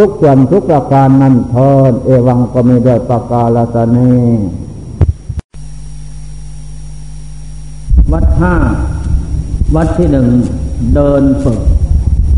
[0.00, 1.56] ทุกส่วนทุกประการนั้นท
[1.90, 4.12] นเอวังก็มีด้วยประกาศสนี
[8.12, 8.54] วัดห้า
[9.76, 10.26] วัดที่หนึ่ง
[10.94, 11.58] เดินฝึก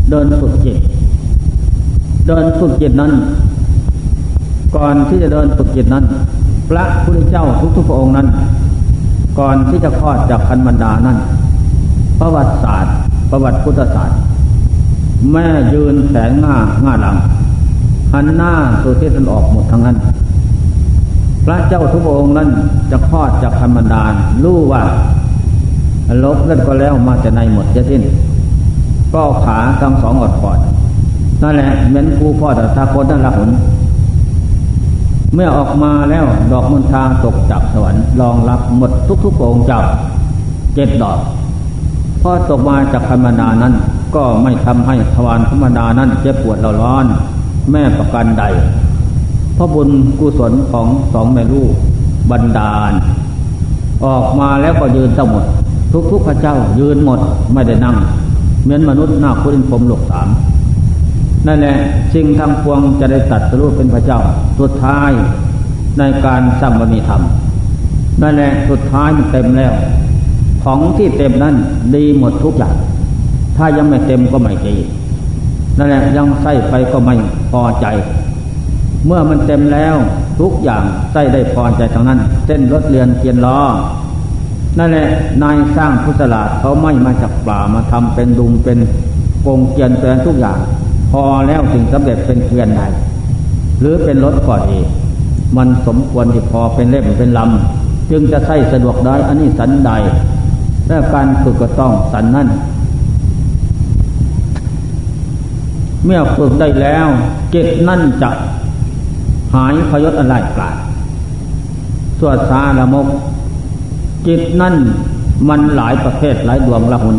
[0.09, 0.77] เดินฝึกจิต
[2.27, 3.11] เดินฝึกจิตนั้น
[4.75, 6.05] ก่อนที่จะเดินฝึกจิตนั้น
[6.69, 8.27] พระพุทธเจ้าทุกๆพระองค์นั้น
[9.39, 11.17] ก่อนที่จะคลอดจากคันบรรดานั้น
[12.19, 12.93] ประวัติศาสตร์
[13.31, 14.17] ประวัติพุทธศาสตร์
[15.31, 17.17] แม่ยืนแสงง่าง่าหลัง
[18.13, 18.51] หันหน้า
[18.81, 19.97] สู่ทิศตะวันออกหมดทั้งนั้น
[21.45, 22.49] พระเจ้าทุกองค์นั้น
[22.91, 24.01] จะคลอดจากธรรมดา
[24.43, 24.83] รู้ว่า
[26.23, 28.01] ลบนั่นก็แล้วมาจะในหมดจะสิ้น
[29.13, 30.59] ก็ขาทั้งสองอดกอด
[31.41, 33.49] นั่นแหละเหมือนครูพ่อแต่ตาคนนั่นละหุน
[35.33, 38.91] เมื่อออกมาแล้วดอกมณฑาตกจากสวรรค์รองรับหมด
[39.23, 39.79] ทุกๆองค์จ้า
[40.75, 41.19] เจ็ดดอก
[42.21, 43.73] พอตกมาจากธรรมดานั้น
[44.15, 47.05] ก็ไม่ทำให้ทวารธรรมดานั้นเจ็บปวดเราร้อน
[47.71, 48.43] แม่ประกันใด
[49.55, 51.71] เพราะบุญกุศลของสองแม่ลูก
[52.31, 52.93] บันดาล
[54.05, 55.45] ออกมาแล้วก็ยืนทั้งหมด
[55.91, 57.19] ทุกทุกพระเจ้ายืนหมด
[57.53, 57.95] ไม่ได้นั่ง
[58.63, 60.27] เหมือนมนุษย์หน้าคุณพรมหลกสาม
[61.47, 61.75] นั่นแหละ
[62.13, 64.19] สิ่งทางพวงจะได้ตัดสรุปเป็นพระเจ้า
[64.59, 65.11] สุดท้าย
[65.99, 67.21] ในการสร้างบารมีธรรม
[68.21, 69.73] นั่นแหละสุดท้ายมันเต็มแล้ว
[70.63, 71.55] ของที่เต็มนั้น
[71.95, 72.75] ดีหมดทุกอย่าง
[73.57, 74.75] ถ้ายังไม่เต็มก็ไม่ดี
[75.77, 77.15] นั่นแหละยังใส่ไปก็ไม่
[77.51, 77.87] พอใจ
[79.05, 79.95] เมื่อมันเต็มแล้ว
[80.39, 83.59] ทุกอย่างใส่ได้พอใจทั้งนั้นเส้นรถเรือนเกียนล้อ
[84.79, 85.07] นั่นแหละ
[85.43, 88.77] นายสร้างพุทธลาดเขาไม่มาจากป่ามาทำเป็นดุมเป็น
[89.45, 90.59] กงเกียนเป็นทุกอย่าง
[91.11, 92.81] พอแล้วถึงสำเร็จเป็นเกวียนใด
[93.79, 94.85] หรือเป็นรถก่อเอง
[95.57, 99.91] มันสมควรที่พอเป็นเล่มเป็นลำจึงจะใส่สะดวกได้อันนี้สันใด
[100.87, 102.47] และการฝึกก็ต้องสันนั่น
[106.05, 107.07] เมื่อฝึกได้แล้ว
[107.53, 108.31] จิตนั่นจะ
[109.55, 110.77] หายพยศอะไรกลาด
[112.19, 113.07] สวดสาละมก
[114.27, 114.75] จิตนั่น
[115.49, 117.17] มันหลายประเภทหลายดวงละหุน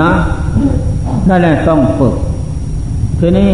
[0.00, 0.10] นะ
[1.28, 2.14] นั่นแหละต้องฝึก
[3.20, 3.52] ทีนี้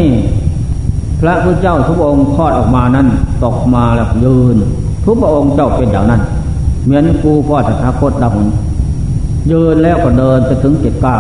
[1.21, 3.07] พระพุทธเจ้าทุกองค์คลอดออกมานั้น
[3.45, 4.57] ตกมาแล้วยืน
[5.05, 6.21] ทุกพระองค์เจ้าเป็นอย่างนั้น
[6.85, 8.47] เหมือนกูพ่อสถาคตละหุน
[9.51, 11.17] ยืนแล้วก็เดินไปถึงเจ็ดก้า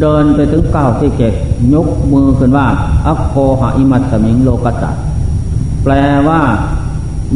[0.00, 1.32] เดินไปถึงเก้าที่เจ็ด
[1.74, 2.66] ยกมือขึ้นว่า
[3.06, 4.84] อัคโคหะอิมัตสมิงโลกัส
[5.82, 5.92] แปล
[6.28, 6.40] ว่า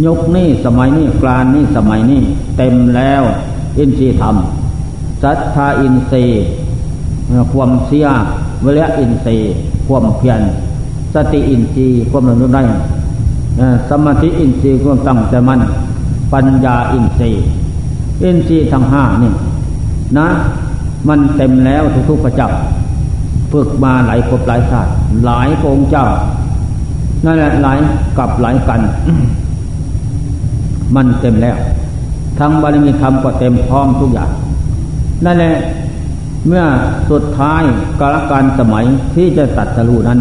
[0.07, 2.21] ยกนี่สมัยนี้กลานนี่สมัยนี้
[2.57, 3.23] เต็มแล้ว
[3.79, 4.37] อินทรีย์ธรรม
[5.23, 6.43] สัทธาอินทรีย์
[7.53, 8.07] ความเสีย
[8.63, 9.53] วิริยอินทรีย์
[9.87, 10.41] ความเพียร
[11.15, 12.63] สติอินทรีย์ความระลึกได้
[13.91, 15.61] สมาธิอินทรีย์ความตั้งใจมั่น
[16.33, 17.43] ปัญญาอินทรีย์
[18.23, 19.33] อินทรีย์ทั้งห้านี่
[20.19, 20.29] นะ
[21.09, 22.51] มันเต็มแล้วทุกๆพระเจ้า
[23.53, 24.91] ฝึกมาหลายภพหลายชาติ
[25.25, 26.07] หลายองค์เจ้า
[27.25, 27.79] นั่นแหละหลาย
[28.19, 28.81] กับหลายกัน
[30.95, 31.57] มันเต็มแล้ว
[32.39, 34.31] ทั้งบารมีธรรมก็เต็มพร้อมทุกอย่าง
[35.25, 35.55] นั่นแหละ
[36.47, 36.65] เมื่อ
[37.11, 37.63] สุดท้าย
[38.01, 38.85] กาลการสมัย
[39.15, 40.21] ที่จะตัดสรูนั้น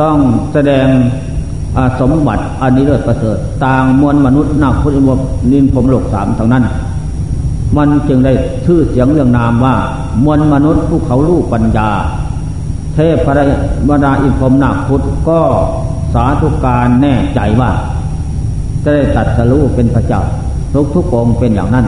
[0.00, 0.16] ต้อง
[0.52, 0.86] แสดง
[2.00, 5.10] สมบัติอันนี้เลิศประเสริฐ ต่างมวลมนุษย์นักพุทธว
[5.52, 6.64] นินผมโลกสามเท่านั้น
[7.76, 8.32] มันจึงได้
[8.66, 9.74] ชื่อเสียงเรื่องนามว่า
[10.24, 11.90] มวลมนุษย์ผู้เขาลูกปัญญา
[12.94, 13.44] เทพพระ
[13.88, 15.40] บดาอินพรมนาพุทธก็
[16.14, 17.70] สาธุการแน่ใจว่า
[18.82, 20.22] จะได้ตัดสรู้เป็นพระเจ้า
[20.74, 21.86] ทุกทุกองเป็นอย่างนั้น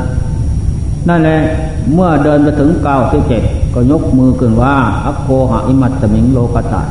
[1.08, 1.40] นั่นแหละ
[1.94, 3.42] เมื่อเดินไปถึงเก้าสิบเจ็ด
[3.74, 4.74] ก็ยกมือขึ้นว่า
[5.06, 6.82] อัคโคหะอิมัตสมิงโลกตา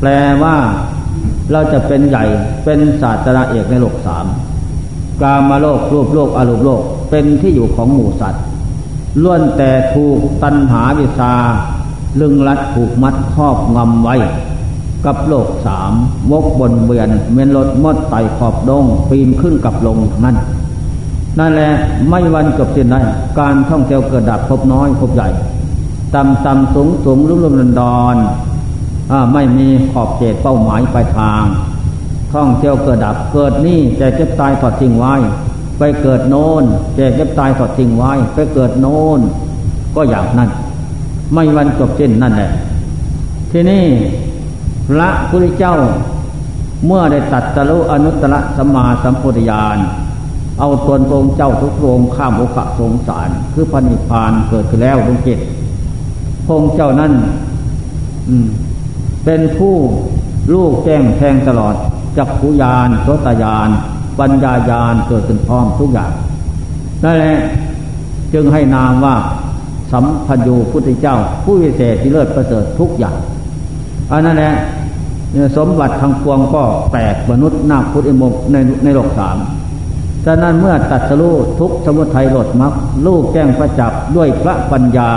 [0.00, 0.08] แปล
[0.42, 0.56] ว่า
[1.52, 2.24] เราจะเป็นใหญ่
[2.64, 4.26] เป็นศาสตราเอกในโลกสาม
[5.22, 8.42] กามาโลกรูปโลกอรูปโลกเป็นที่อยู่ของหมู่สัตว์
[9.22, 11.32] ล้วนแต่ถูกตัณหาวิชา
[12.20, 14.16] ลึงลัดผูกมัดครอบงำไว้
[15.06, 15.92] กับโลกสาม
[16.30, 20.36] วกบนเบือนเมียนรถมดไต่ขอบดง ปีนขึ้นกับลงนั่น
[21.38, 21.70] นั่นแหละ
[22.08, 23.00] ไม่วันเกือบสิ้นได้
[23.38, 25.28] การท่องเที่ยวเกิดดับพบน้อยพบใหญ่
[26.14, 28.16] ต่ำต่ำสูงสูงลุ่มลุ่มดอน
[29.32, 31.44] ไม่มีขอบเขตเป้าหมายปลายทาง
[32.34, 35.14] ท่องเที่ยวเกิดดับเกิดนี่แต่เจ็บตายถอดทิ้งไว้
[35.78, 36.64] ไปเกิดโน้น
[36.94, 39.20] แต่เจ็บตายถอดทิ้งไว้ ไปเกิดโน้น
[39.94, 40.50] ก็อย่างนั้น
[41.32, 42.50] ไม่วันจบสิ้นนั่นแหละ
[43.50, 43.84] ทีนี้
[44.88, 45.74] พระพุทธเจ้า
[46.86, 49.78] เมื่อได้ตัดตะลุอนุตตรสัมมาสัมพุทธญาณ
[50.60, 55.38] เอาตนองเจ้าทุกโรงข้ามโอกะสงสาร คือพันิพานเกิดขึ้นแล้วดวงจิต
[56.46, 57.12] พงเจ้านั้น
[59.24, 59.74] เป็นผู้
[60.54, 61.74] ลูกแจ้งแทงตลอด
[62.18, 63.68] จักขุยานโสตยาน
[64.18, 66.12] ปัญญายานเกิดขึ้นพร้อมทุกอย่าง
[67.04, 67.36] นั่นแหละ
[68.34, 69.16] จึงให้นามว่า
[69.92, 73.16] สัมพัญญูพุทธเจ้า ผู้วิเศษที่เลิศประเสริฐทุกอย่าง
[74.12, 74.54] อันนั้นแหละ
[75.56, 79.36] สมบัติทางปวงก็แปดมนุษย์นาคพุทธิมกในในโลกสาม
[80.24, 82.72] ฉะนั้นเมื่อตัดสรู้ทุกสมุทัยหลดมัก
[83.06, 85.10] ลูกแก้งประจักษ์ด้วยพระปัญญา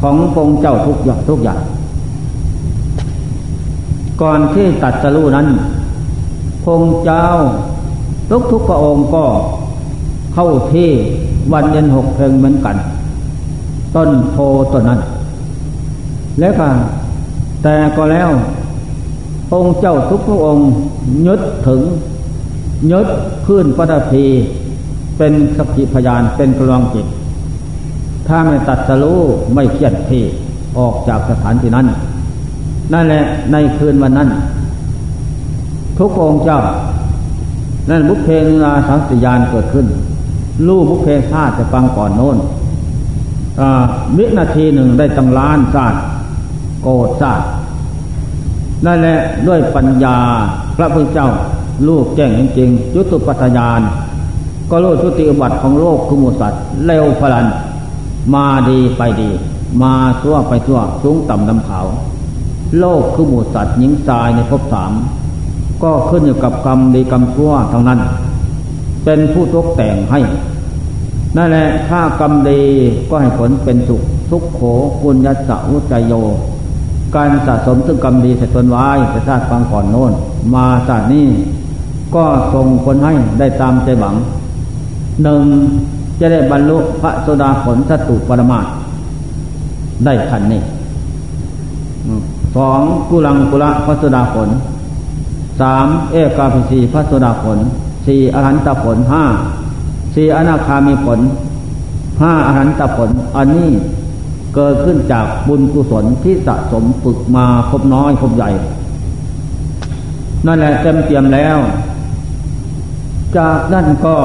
[0.00, 1.60] ของพงเจ้าทุกอย่างทุกอย่าง
[4.22, 5.46] ก่อนที่ตัดสรู้นั้น
[6.68, 7.26] พงเจ้า
[8.30, 9.24] ทุกทุกพระองค์ก็
[10.34, 10.90] เข้าที่
[11.52, 12.76] วันเย็นหกเพลงเหมือนกัน
[13.96, 14.36] ต้นโพ
[14.72, 15.00] ต้นนั้น
[16.40, 16.68] แล้วก็
[17.62, 18.30] แต่ก็แล้ว
[19.54, 20.68] องค์เจ้าทุกพระองค์
[21.26, 21.80] ยึดถึง
[22.92, 23.08] ยึด
[23.46, 24.24] ขึ้นปฐพี
[25.18, 27.06] เป็นสักขีพยานเป็นกลองจิต
[28.28, 29.20] ถ้าไม่ตัดสรู้
[29.54, 30.24] ไม่เขียนที่
[30.78, 31.86] ออกจากสถานที่นั้น
[32.92, 33.22] นั่นแหละ
[33.52, 34.28] ในคืนวันนั้น
[35.98, 36.60] ทุกองค์เจ้า
[37.90, 39.86] นั่นบุพเพนิราสังสยานเกิดขึ้น
[40.66, 42.36] ลู่บุพเพชาติจะฟังก่อนโน้น
[44.16, 45.98] วินาทีหนึ่งได้ตั้งล้านชาติ
[46.82, 47.44] โกรธชาติ
[48.86, 49.18] นั่นแหละ
[49.48, 50.16] ด้วยปัญญา
[50.76, 51.28] พระพุทธเจ้า
[51.88, 53.80] ลูกแจ้งจริงๆยุตุปัฏยาน
[54.70, 57.46] ก็รู้ชุติอุบัติของโลกคือมูสัตว์เร็วพลัน
[58.34, 59.30] มาดีไปดี
[59.82, 61.86] มาชั่วไปชั่วสูงต่ำดำขาว
[62.78, 64.92] โลกคือมูสัตว์หญิงชายในภพสาม
[65.82, 67.98] ก็ขึ้นอยู่กับกรรมดีกรรมชั่วเท่านั้น
[69.04, 70.20] เป็นผู้ตกแต่งให้
[71.36, 72.60] นั่นแหละถ้ากรรมดี
[73.08, 74.60] ก็ให้ผลเป็นสุขทุกโข
[75.00, 76.12] ปุญญสะวุจโย
[77.16, 80.12] การสะสมซึ่งกรรมดีเสร็จตนไว้แต่ชาติฟังก่อนโน้น
[80.54, 81.26] มาชาตินี้
[82.14, 82.24] ก็
[82.54, 84.14] ส่งผลให้ได้ตามใจหวัง
[85.22, 85.44] หนึ่ง
[86.20, 88.60] จะได้บรรลุพระโสดาผลสัตุปรมา
[90.04, 90.62] ได้ทันนี้
[92.56, 94.48] สองกุลังกุละพระโสดาผล
[95.60, 97.58] สามเอกาภิสีพระโสดาผล
[98.06, 99.24] สี่อรหันตผลห้า
[100.14, 101.20] สี่อนาคามีผล
[102.20, 103.70] ห้าอรหันตผล อันนี้
[104.54, 108.50] เกิดขึ้นจากบุญกุศลที่สะสมฝึกมาพบน้อยพบใหญ่
[110.46, 111.58] นั่นแหละเต็มเตรียมแล้ว
[113.36, 114.16] จากนั้นก็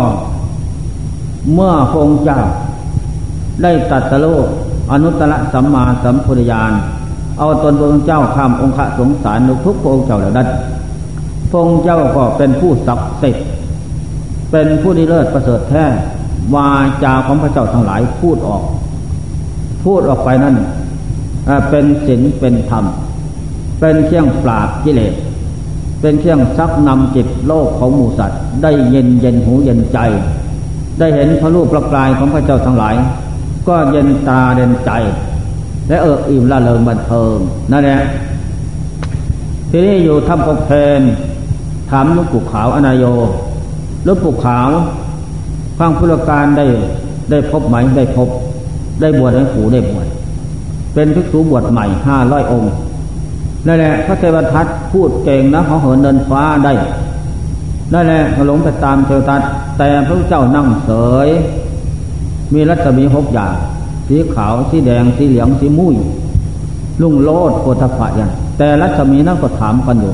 [1.53, 2.39] เมื่อพงเจ้า
[3.63, 4.27] ได้ตัดสโล
[4.91, 6.71] อนุตตรสัมมาสัมพุทธญาณ
[7.39, 10.47] เอาตนพระเจ้าข้ามองค์สงสารนุทุกพระองค์เจ้าเหล่านั้น
[11.53, 13.47] พงเจ้าก็เป็นผู้ศักดิ์สิทธิ์
[14.51, 15.85] เป็นผู้ดีเลิศประเสริฐแท้
[16.55, 16.69] วา
[17.03, 18.63] จาของพระเจ้าทั้งหลายพูดออก
[19.83, 20.55] พูดออกไปนั่น
[21.69, 22.85] เป็นศีลเป็นธรรม
[23.79, 25.13] เป็นเครื่องปราบกิเลส
[26.01, 29.99] เป็นเครื่องซักนำจิตโลกของหมูสัตว์ ได้เย็นเย็นหูเย็นใจ
[30.99, 32.95] ได้เห็นพระรูปประกายของพระเจ้าทั้งหลาย
[33.67, 34.91] ก็เย็นตาเย็นใจ
[35.87, 37.35] และเอิบอิ่มละเริงบันเทิง
[37.71, 38.01] นั่นแหละ
[39.69, 41.01] ที่นี้อยู่ทำกบเพน
[41.93, 43.05] ถามลูกปุกขาวอนายโย
[44.07, 44.69] ลูกปุกขาว
[45.79, 46.65] ฟังพุทธการได้
[47.29, 48.29] ได้พบไหมได้พบ
[49.01, 50.07] ได้บวชได้ผูได้บวช
[50.93, 52.71] เป็นภิกษุบวชใหม่ห้าร้อยองค์
[53.67, 56.73] นั่นแหละพระเทวทัตพูดเก่งนะเขาเหินเดินฟ้าได้
[57.93, 59.41] นั่นแหละหลงไปตามเทวทัต
[59.77, 60.91] แต่พระเจ้านั่งเส
[61.27, 61.29] ย
[62.53, 63.53] มีรัศมีหกอย่าง
[64.07, 65.95] สีขาวสีแดงสีเหลืองสีมุ้ย
[67.01, 70.13] ลุ่งโลดโคตพะยันแต่รัศมีนั่งก็ถามกันอยู่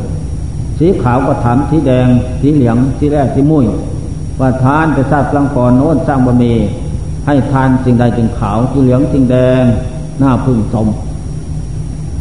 [0.80, 2.08] สีขาวก็ถามสีแดง
[2.42, 3.66] สีเหลือง สีแรกสีมุ้ย
[4.40, 6.54] ว่าทานไปทราบลางก่อนโน้นสร้างบะมี
[7.26, 9.64] ให้ทานสิ่งใดจึงขาวสิ่งเหลืองสิ่งแดง
[10.20, 10.88] หน้าพึ่งสม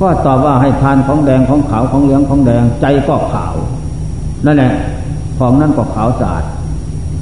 [0.01, 3.55] ก็ตอบว่าให้ทานของแดงของขาวของเหลืองของแดงใจก็ขาว
[4.47, 4.73] นั่นแหละ
[5.39, 6.45] ของนั่นก็ขาวสะอาด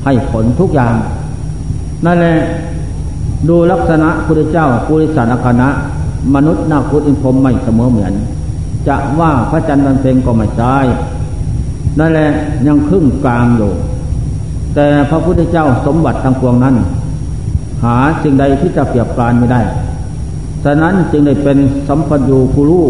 [0.05, 0.95] ให้ผลทุกอย่าง
[2.07, 2.37] นั่นแหละ
[3.49, 5.69] ดูลักษณะพุทธเจ้าปุริสานคณะ
[6.35, 8.13] มนุษย์นาคุอินพรมไม่เสมอเหมือน
[8.89, 10.77] จะว่าพระจันทร์วันเพ็งก็ไม่ใช่
[11.99, 12.29] นั่นแหละ
[12.67, 13.73] ยังครึ่งกลางอยู่
[14.75, 16.75] แต่พระพุทธเจ้าสมบัติทางปวงนั้น
[17.85, 19.61] หาสิ่งใดที่จะเปรียบปรานไม่ได้
[20.65, 22.83] ฉะนั้นจึงได้เป็นสัมปัญญูคุรู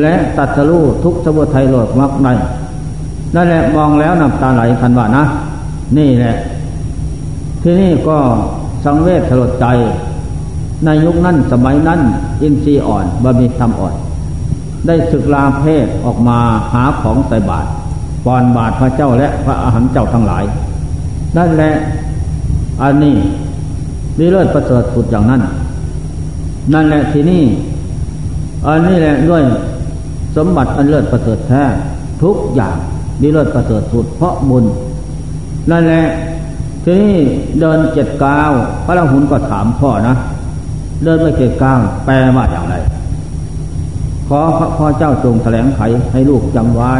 [0.00, 2.28] และตัดสรู้ทุกสมุทัยโลดมักใน
[3.34, 5.24] นั่นแหละมองแล้วน้ำตาไหลคันว่านะ
[5.98, 6.34] นี่แหละ
[7.62, 8.18] ที่นี่ก็
[8.84, 9.66] สังเวชสลดใจ
[10.84, 12.00] ในยุคนั้นสมัยนั้น
[12.42, 13.94] อินทรีย์อ่อนบะมีธรรมอ่อน
[14.86, 16.38] ได้ศึกลาเพศออกมา
[16.72, 17.68] หาของใส่บาตร
[18.24, 20.44] ปอนบาตรพระเจ้าและพระอาหารเจ้าทั้งหลาย
[21.36, 21.72] นั่นแหละ
[22.82, 23.14] อันนี้
[24.18, 25.40] มีเลิศประเสริฐสุดอย่างนั้น
[26.74, 27.44] นั่นแหละที่นี่
[28.66, 29.42] อันนี้แหละด้วย
[30.36, 31.64] สมบัติอันเลิศประเสริฐแท้
[32.22, 32.76] ทุกอย่าง
[33.20, 34.64] ดีเลิศประเสริฐสุดเพราะบุญ
[35.70, 36.04] นั่นแหละ
[36.84, 37.16] ที่นี้
[37.60, 38.52] เดินเจ็ดก้าว
[38.84, 40.14] พระราหุลก็ถามพ่อนะ
[41.04, 42.74] เดินไม่เจ็ดก้าวแปลว่าอย่างไร
[44.28, 45.80] ขอพระพ่อเจ้าทรงแถลงไข
[46.12, 46.92] ให้ลูกจำไว้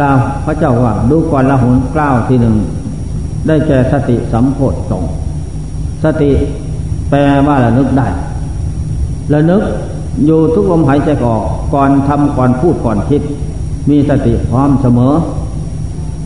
[0.00, 0.10] ลา
[0.44, 2.54] พระเจ้าว่าดูก่อนละหุนกล้าวทีหนึ่ง
[3.46, 5.02] ได้แก่สติสัมโพธสง
[6.04, 6.30] สติ
[7.10, 8.08] แปลว่าระนึกได้
[9.32, 9.62] ระนึก
[10.26, 13.22] อยู่ทุกลมหายใจออกก็ก่อนทำก่อนพูดก่อนคิด
[13.90, 15.14] มีสติพร้อมเสมอ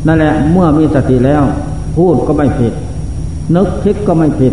[0.06, 1.42] นั่นแหละเมื่อมีสติแล้ว
[1.96, 2.72] พูดก็ไม่ผิด
[3.56, 4.52] นึกคิดก็ไม่ผิด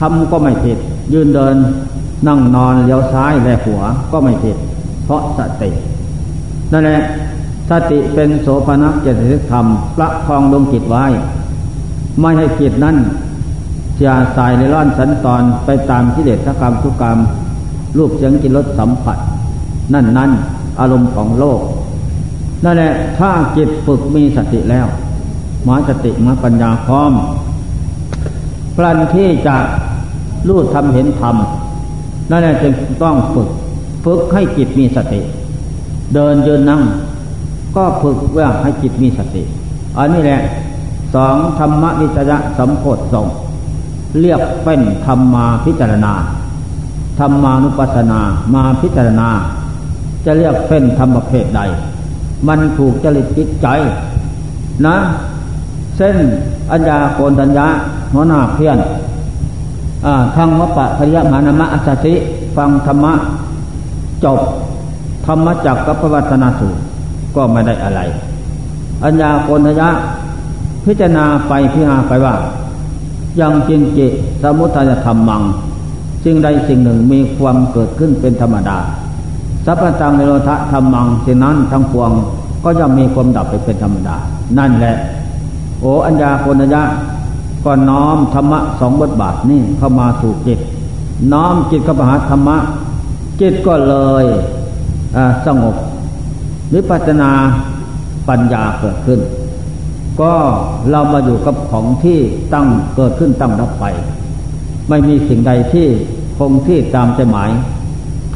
[0.00, 0.78] ทำก็ไม่ผิด
[1.12, 1.56] ยืนเดิน
[2.26, 3.80] นั่งนอนเลี้ยวซ้ายแลหัว
[4.12, 4.56] ก็ไม่ผิด
[5.04, 5.70] เพราะสติ
[6.72, 7.00] นั่นแหละ
[7.70, 11.04] สติเป็นโสภณเจตสิกธรรมประคองดวงจิตไว้
[12.20, 12.96] ไม่ให้จิตนั้น
[14.02, 17.18] จะสายในร่อนสันตอนไปตามกิเลสกรรมทุกกรรม
[17.96, 19.18] รูปเสียงกินรสสัมผัส
[19.94, 20.30] นั่นนั่น
[20.80, 21.60] อารมณ์ของโลก
[22.64, 24.86] นั่นแหละถ้าจิตฝึกมีสติแล้ว
[25.66, 27.12] มาสติมาปัญญาพร้อม
[28.76, 29.56] พลันที่จะ
[30.48, 31.36] รู้ทำเห็นธรรม
[32.30, 33.48] นั่นแหละจึงต้องฝึก
[34.04, 35.20] ฝึกให้จิตมีสติ
[36.14, 36.82] เดินยืนนั่ง
[37.76, 39.42] ก็ฝึกว่าให้จิตมีสติ
[39.98, 40.40] อันนี้แหละ
[41.14, 43.26] สองธรรมวิจยะสัมโพธทรง
[44.20, 46.12] เรียกเป็นธรรมมาพิจารณา
[47.18, 48.20] ธรรมานุปัสสนา
[48.54, 49.28] มาพิจารณา
[50.24, 51.60] จะเรียกเป็นธรรมประเภทใด
[52.48, 53.66] มันถูกจริตจิตใจ
[54.86, 54.96] นะ
[55.96, 56.16] เส้น
[56.72, 57.66] อัญญาโกนัญญา
[58.12, 58.78] หัวหน้าเพี้ยน
[60.36, 62.14] ทางวปะพยมานามะอัสสิ
[62.56, 63.12] ฟังธรรมะ
[64.24, 64.40] จบ
[65.26, 66.80] ธรรมจักกับพระวัฒนาสูตร
[67.36, 68.00] ก็ไม่ได้อะไร
[69.04, 69.88] อัญญาโกนทัญญา
[70.84, 72.34] พิจารณาไปพิจารณาไปว่า
[73.40, 74.06] ยังจินจิ
[74.42, 75.42] สมุทัยธรรมมัง
[76.24, 78.78] สิ่งใดสิ่งหนึ่งมีความเกิดขึ้นเป็นธรรมดา
[79.66, 82.10] สัพพตังในโลทะธรรมมังสิ่งนั้นทั้งปวง
[82.64, 84.16] ก็ย่อมมีความดับไปเป็นธรรมดา
[84.58, 84.96] นั่นแหละ
[85.80, 86.82] โออัญญาโกณยะ
[87.64, 90.58] ก็น้อมธรรมะสองบทบาทนี่เข้ามาสู่จิต
[91.32, 92.56] น้อมจิตเข้าไปหาธรรมะ
[93.40, 94.24] จิตก็เลย
[95.46, 95.74] สงบ
[96.74, 97.30] วิปัจนา
[98.28, 99.20] ปัญญาเกิดขึ้น
[100.20, 100.34] ก็
[100.90, 102.18] เรามาอยู่กับของที่
[102.54, 103.84] ตั้งเกิดขึ้นตั้งรับไป
[104.88, 105.86] ไม่มีสิ่งใดที่
[106.38, 107.50] คงที่ตามใจหมาย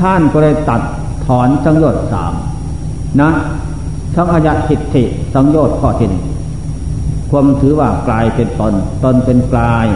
[0.01, 0.81] ท่านก็เลยตัด
[1.27, 2.33] ถอนสังโยชน์สาม
[3.21, 3.31] นะ
[4.15, 6.25] ทั้งอายะทิฏฐิสังโยชน์ข้อที่หนึ่ง
[7.33, 8.75] ความถือว่ากลายเป็นตน
[9.05, 9.87] ตนเป็นกลาย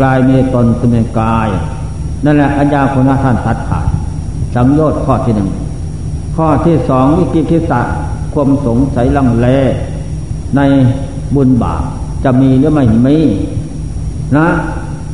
[0.00, 1.48] กลายมีตนเป็นกลาย
[2.24, 3.86] นั่นแหละอัญญาคุณท่านตัดขาด
[4.54, 5.50] สังโยชน์ข้อที่หนึ่ง
[6.36, 7.80] ข้อที่สองวิกิคิสะ
[8.34, 9.46] ความสงสัยลังเล
[10.56, 10.60] ใน
[11.34, 11.82] บุญบาป
[12.24, 13.18] จะมีหรือไม่มี
[14.36, 14.46] นะ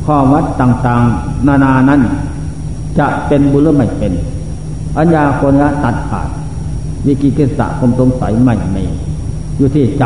[0.05, 2.01] ข้อวัดต่างๆ นานานั้น
[2.99, 4.13] จะเป็นบุญหรือไม่เป็น
[4.97, 6.29] อัญญาคนละตัดขาด
[7.05, 8.85] วิกิกิสะความสงสัยไม่มี
[9.57, 10.05] อยู่ที่ใจ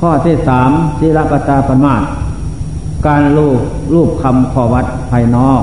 [0.00, 2.02] ข้อที่สามศีลปตาปมาต
[3.06, 3.60] การรูป
[3.94, 5.62] รูปคำขอวัดภายนอก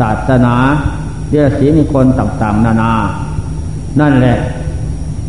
[0.00, 0.56] ศาสนา
[1.30, 2.94] เรียศีนิคนต่างๆ นานา
[4.00, 4.36] นั่นแหละ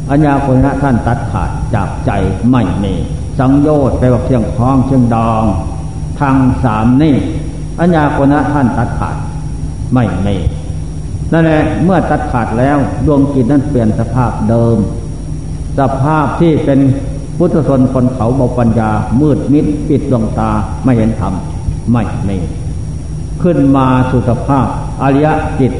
[0.10, 2.12] อัญญาโคนะท่านตัดขาดจากใจ
[2.52, 2.94] ไม่มี
[3.40, 5.44] สังโยชน์ไปว่าเชียงคล้องเชียงดอง
[6.20, 7.16] ทางสามนี่
[7.80, 9.16] อัญญาโคนะท่านตัดขาด
[9.94, 10.36] ไม่มี
[11.32, 14.78] นั่นแหละเมื่อตัดขาดแล้วดวงจิตนั้นเปลี่ยนสภาพเดิม
[15.80, 16.80] สภาพที่เป็น
[17.38, 18.90] พุทธชนคนเขาเบาปัญญา
[19.20, 20.50] มืดมิดปิดดวงตา
[20.84, 21.34] ไม่เห็นธรรม
[21.92, 22.38] ไม่มี
[23.42, 24.68] ขึ้นมาสุสภาพ
[25.02, 25.28] อริย
[25.60, 25.72] จิต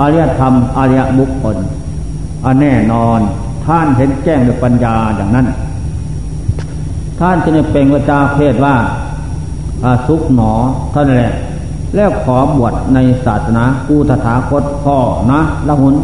[0.00, 1.56] อริยธรรมอริยบุคคล
[2.44, 3.20] อันแน่นอน
[3.66, 5.46] ท่านเห็นแจ้งด้วยปัญญาอย่างนั้น
[7.20, 8.74] ท่านจะในเป่งวจาเพศว่า
[10.06, 10.52] สุขหนอ
[10.94, 11.32] ท่านแหละ
[11.94, 14.96] แล้วขอบวชในศาสนากูตถาคตพ่อ
[15.32, 15.94] นะละหุน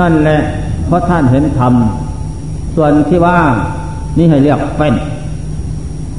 [0.00, 0.38] นั่นแหละ
[0.86, 1.72] เพราะท่านเห็นธรรม
[2.76, 3.38] ส่วนที่ว่า
[4.16, 4.94] นี่ให้เรียกเป็น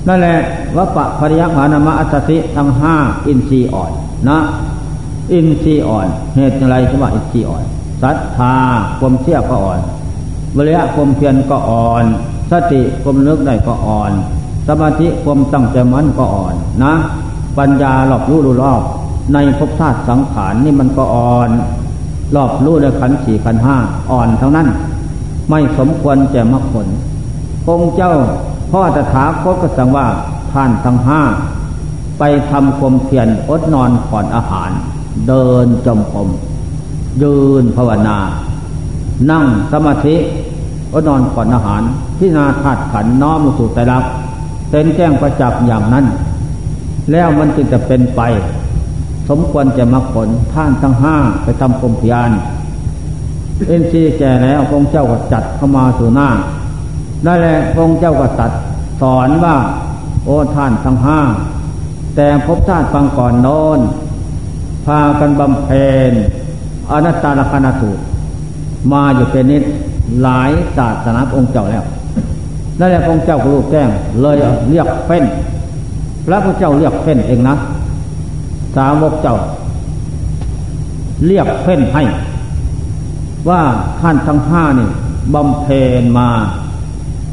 [0.08, 0.38] นั่นแหละ
[0.78, 2.96] วัปะภริยมานามะอัตสิทั้งห้า
[3.28, 3.92] อินทรีย์อ่อน
[4.30, 4.40] นะ
[5.34, 7.64] อินทรีย์อ่อน เหตุอะไรใช่ไหมอินทรีย์อ่อน
[8.02, 8.56] ศรัทธา
[9.00, 9.80] ความเชื่อก็อ่อน
[10.56, 12.04] วิริยะความเพียรก็อ่อน
[12.52, 14.12] สติความนึกได้ก็อ่อน
[14.68, 16.94] สมาธิความตั้งใจมั่นก็อ่อนนะ
[17.58, 18.82] ปัญญาหลอบรู้รู้รอบ
[19.34, 21.50] ในภพธาตุสังขารนี่มันก็อ่อน
[22.36, 23.78] รอบรู้ในขันสี่ขันห้า
[24.12, 24.68] อ่อนทั้งนั้น
[25.50, 26.88] ไม่สมควรแก่มรรคผล
[27.70, 28.13] องค์เจ้า
[28.72, 30.08] พ่อตถาคตก็สั่งว่า
[30.51, 31.22] ท่านทั้งห้า
[32.20, 34.72] ไปทำความเพียรอดนอนผ่อนอาหาร
[35.27, 36.29] เดินจมกรม
[37.22, 38.17] ยืนภาวนา
[39.32, 40.15] นั่งสมาธิ
[40.91, 41.82] ก็นอนก่อนอาหาร
[42.17, 44.03] พิจารณาธาตุขันน้อมสู่ใจรัก
[44.70, 46.05] เป็นแจ้งประจักษ์อย่างนั้น
[47.12, 48.22] แล้วมันจึงจะเป็นไป
[49.29, 52.32] สมควรจะมาผลท่านทั้งห้าไปทำกรมพยาน
[53.67, 56.29] เอ็นซีแก่แล้วพระเจ้าก็จัดเข้ามาสู่หน้า
[57.25, 58.51] นั่นแหละพระเจ้าก็ตัด
[59.01, 59.56] สอนว่า
[60.25, 61.20] โอ้ท่านทั้งห้า
[62.15, 63.80] แต่พบชาติฟังก่อนโน้น
[64.86, 66.12] พากันบำเพ็ญ
[66.92, 68.03] อนัตตาลคณสูตร
[68.92, 69.63] มาอยู่เป็นนิด
[70.22, 71.84] หลายศาสนาองค์เจ้าแล้ว
[72.80, 73.89] นั่นแหละองค์เจ้าก็รู้แจ้ง
[74.22, 74.38] เลย
[74.70, 75.24] เรียกเฟ้น
[76.25, 77.56] พระพุทธเจ้าเรียกเฟ้นเองนะ
[78.75, 79.36] สาวกเจ้า
[81.27, 82.03] เรียกเฟ้นให้
[83.50, 83.62] ว่า
[84.01, 84.89] ท่านทั้งห้านี่
[85.34, 86.30] บำเพ็ญมา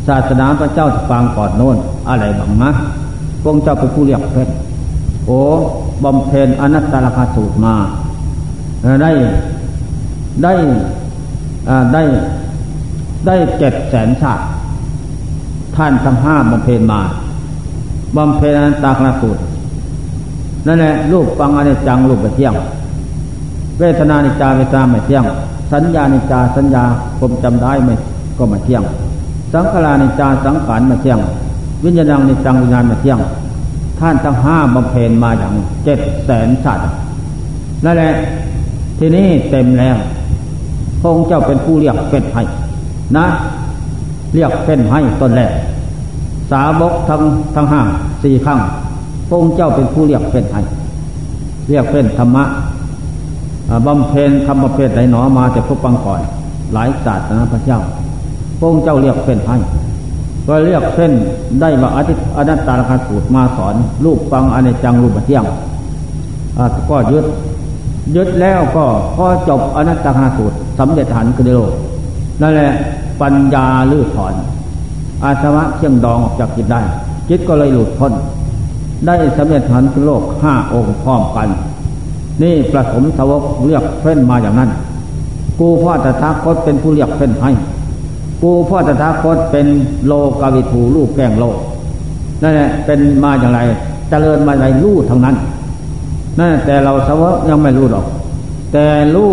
[0.09, 1.77] ศาสนาพระเจ้าจะฟังก่อนโน้น
[2.09, 2.71] อะไรบ้างนะ
[3.43, 4.53] พระเจ้าเป็นผู้เรียกเพชร
[5.27, 5.39] โอ้
[6.05, 7.75] บำเพ็ญอนัตตลกสูตรมา
[9.03, 9.13] ได้
[10.43, 10.53] ได้
[11.93, 12.03] ได้
[13.27, 14.45] ได้เจ็ดแสนชาติ
[15.77, 17.01] ท่านทั้งห้าบำเพ็ญมา
[18.17, 19.41] บำเพ็ญอนัตตลกสูตร
[20.67, 22.55] นั่นแหละรูปฟังอนิจจังรูปไปเที่ยง
[23.79, 25.25] เวทนานิจาเวทนาไม่เที่ยง
[25.73, 26.85] สัญญานิจาสัญญา
[27.21, 27.91] ผมจำได้ไหม
[28.39, 28.83] ก็ไมาเที่ยง
[29.53, 31.19] สังขารานิจาสังขารมาเที่ยง
[31.85, 33.19] วิญญาณนิจังวิญญาณมาเที่ยง
[33.99, 35.55] ท่านทั้งห้าบำเพ็ญมาอย่าง
[35.85, 36.89] เจ็ดแสนสัตว์
[37.85, 38.13] นั่นแหละ
[38.99, 39.97] ทีนี้เต็มแล้ว
[41.01, 42.43] พระองค์เจ้าเป็นผู้เรียกเป็นให้
[43.17, 43.27] นะ
[44.35, 45.53] เรียกเป็นให้ตนแรก
[46.53, 47.23] สาวกทั้ง
[47.55, 47.81] ทั้งห้า
[48.23, 48.61] สี่ครั้ง
[49.29, 50.61] พระองค์เจ้าเป็นผู้เรียกเป็นให้
[51.69, 52.45] เรียกเป็นธรรมะ
[53.87, 56.21] บำเพ็ญทำประเภทไหนหนอมาจะพบปังก่อน
[56.73, 57.81] หลายศาสตร์นะพระเจ้า
[58.61, 59.57] พงเจ้าเรียกเป็นให้
[60.47, 61.13] ก็เรียกเส้น
[61.61, 63.75] ได้มาอธิอนัตตาลคาสูตรมาสอน
[64.05, 65.45] รูปฟังอเนจังรูปเที่ยง
[66.91, 67.27] ก็ยึด
[68.17, 68.85] ยึดแล้วก็
[69.17, 71.71] พอจบอนัตตาคาสูตรสำเร็จหันคือโลก
[72.43, 72.73] นั่นแหละ
[73.21, 74.35] ปัญญาลื้อถอน
[75.25, 76.81] อาสวะเชี่ยงดองออกจากจิตได้
[77.29, 78.13] จิตก็เลยหลุดพ้น
[79.07, 81.49] ได้สำเร็จหันคือโลกห้าองค์พร้อมกัน
[82.43, 84.71] นี่ประสมสวกเรียกเฟ้นมาอย่างนั้น
[85.59, 87.51] กูพ่อตถาคตเป็นผู้เรียกเฟ้นให้
[88.43, 89.67] กูพ่อตถาคตเป็น
[90.07, 91.57] โลกาวิถูลูกแกงโลก
[92.43, 93.73] นั่นแหละเป็นมาอย่างไรจ
[94.11, 95.37] เจริญมาอย่างไรรู้ทั้งนั้น
[96.39, 98.07] นั่นแต่เราสวะยังไม่รู้หรอก
[98.73, 99.33] แต่รู้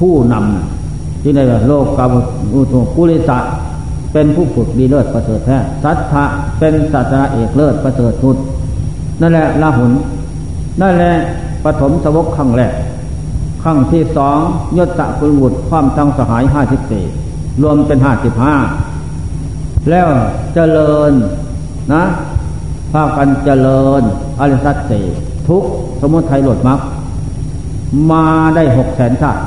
[0.00, 2.06] ผู้นำที่ในโลกกา
[2.52, 3.38] บุตุกุลิสะ
[4.12, 6.24] เป็นผู้ฝึกดีเลิศประเสริฐแท้สัทธะ
[6.58, 8.36] เป็นศาสนาเอกเลิศประเสริฐสุด
[9.20, 9.92] นั่นแหละลาหุน
[10.80, 11.14] นั่นแหละ
[11.64, 12.72] ปฐมสวกขั้งแรก
[13.64, 14.38] ขั้งที่สอง
[14.78, 17.04] ยศกุลบุตรความทั้งสหายห้าสิบสี่
[17.62, 18.54] รวมเป็นห้าสิบห้า
[19.90, 20.08] แล้ว
[20.54, 21.12] เจริญ
[21.92, 22.04] นะ
[22.92, 24.02] ภาคกันเจริญ
[24.40, 25.00] อริสัตสี
[25.48, 25.62] ทุก
[26.00, 26.80] สมุทัยหลดมัก
[28.10, 29.42] มาได้หกแสนชาติ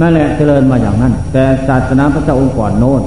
[0.00, 3.02] นั่นแหละเจริญมาอย่างนั้น แต่ศาสนาพระเจ้าองค์ก่อนโน้น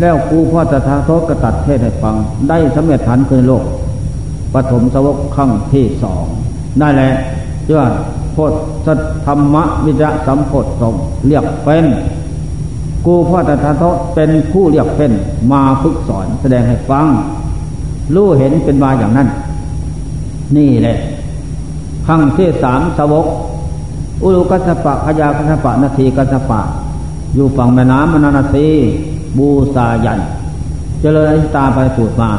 [0.00, 2.14] แล้วครูพ่อตถาคตก็ตัดเทศให้ฟัง
[2.48, 3.64] ได้สำเร็จฐานคืนโลก
[4.54, 6.24] ปฐมสวกขั้งที่สอง
[6.80, 7.10] ได้แหละ
[7.64, 7.82] เชื่อ
[8.32, 8.36] โพ
[8.86, 8.88] ธ
[9.26, 9.56] ธรรม
[9.86, 10.94] วิจสัมโพธสง
[11.26, 11.84] เรียกเป็น
[13.06, 15.12] กูพ่อตถาคตเป็นผู้เรียกเป็น
[15.52, 17.06] มาฝึกสอนแสดงให้ฟัง
[18.14, 19.28] รู้เห็นเป็นมาอย่างนั้น
[20.56, 20.96] นี่แหละ
[22.06, 23.26] ขั้งที่สามสวก
[24.22, 26.60] อุลุกัสปะขยากัสปะนาทีกัสปะ
[27.34, 28.66] อยู่ฝั่งแม่น้ำมนานาสี
[29.36, 30.20] บูซายัน
[31.00, 32.30] เจริญอตาไปสูตรมา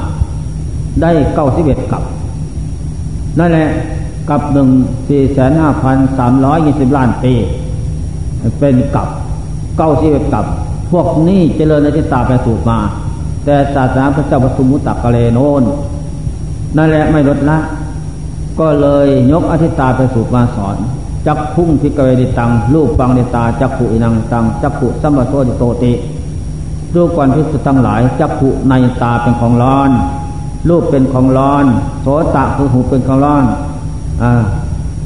[1.02, 2.04] ได้เก้าสิบเอ็ดกับ
[3.40, 3.68] นั่นแหละ
[4.30, 4.70] กับหนึ่ง
[5.08, 7.34] สี่แสนห้าพันสามร้อยยี่สิบล้านปี
[8.60, 9.08] เป็นกับ
[9.78, 10.46] เก้าสิบเอ็ดกับ
[10.92, 12.80] พวกนี้เจริญในทิตาไปสูตรมา
[13.46, 15.64] แต่ศาสนาพระเจ้าปสุมุตตะกะเลโนน
[16.78, 17.58] นั่นแหละไม่ลดละ
[18.60, 20.78] ก็เลยยกอธิตาไปสูตรมาสอน
[21.28, 25.94] จักพุ่งพิกเวดิตังรูปปังเนตา จักขุอินังตัง จักขุสัมมาโซดิโตติ
[26.94, 29.90] ดูก่อนพิสุทั้งหลาย จักขุในตาเป็นของร้อน
[30.70, 31.66] รูปเป็นของร้อน
[32.02, 33.44] โสตะคือหูเป็นของร้อน
[34.24, 34.26] อ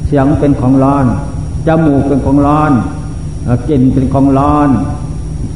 [0.06, 1.04] เสียงเป็นของร้อน
[1.66, 2.72] จมูกเป็นของร้อน
[3.68, 4.68] กินเป็นของร้อน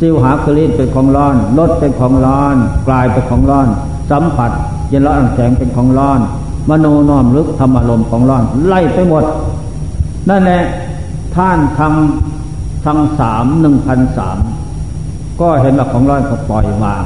[0.01, 2.57] ซิวหาคลีนเป็นของร้อนรสเป็นของร้อน
[2.89, 3.67] กลายเป็นของร้อน
[4.11, 4.51] สัมผัส
[4.89, 6.21] เย็นร้อนแข็งเป็นของร้อน
[6.69, 9.25] มโนน้อมลึกธรรมารมของร้อน ไล่ไปหมด
[10.29, 10.63] นั่นแหละ
[11.37, 14.39] ท่านทำทั้งสามหนึ่งพันสาม
[15.41, 17.05] ก็เห็นว่าของร้อนก็ปล่อยวาง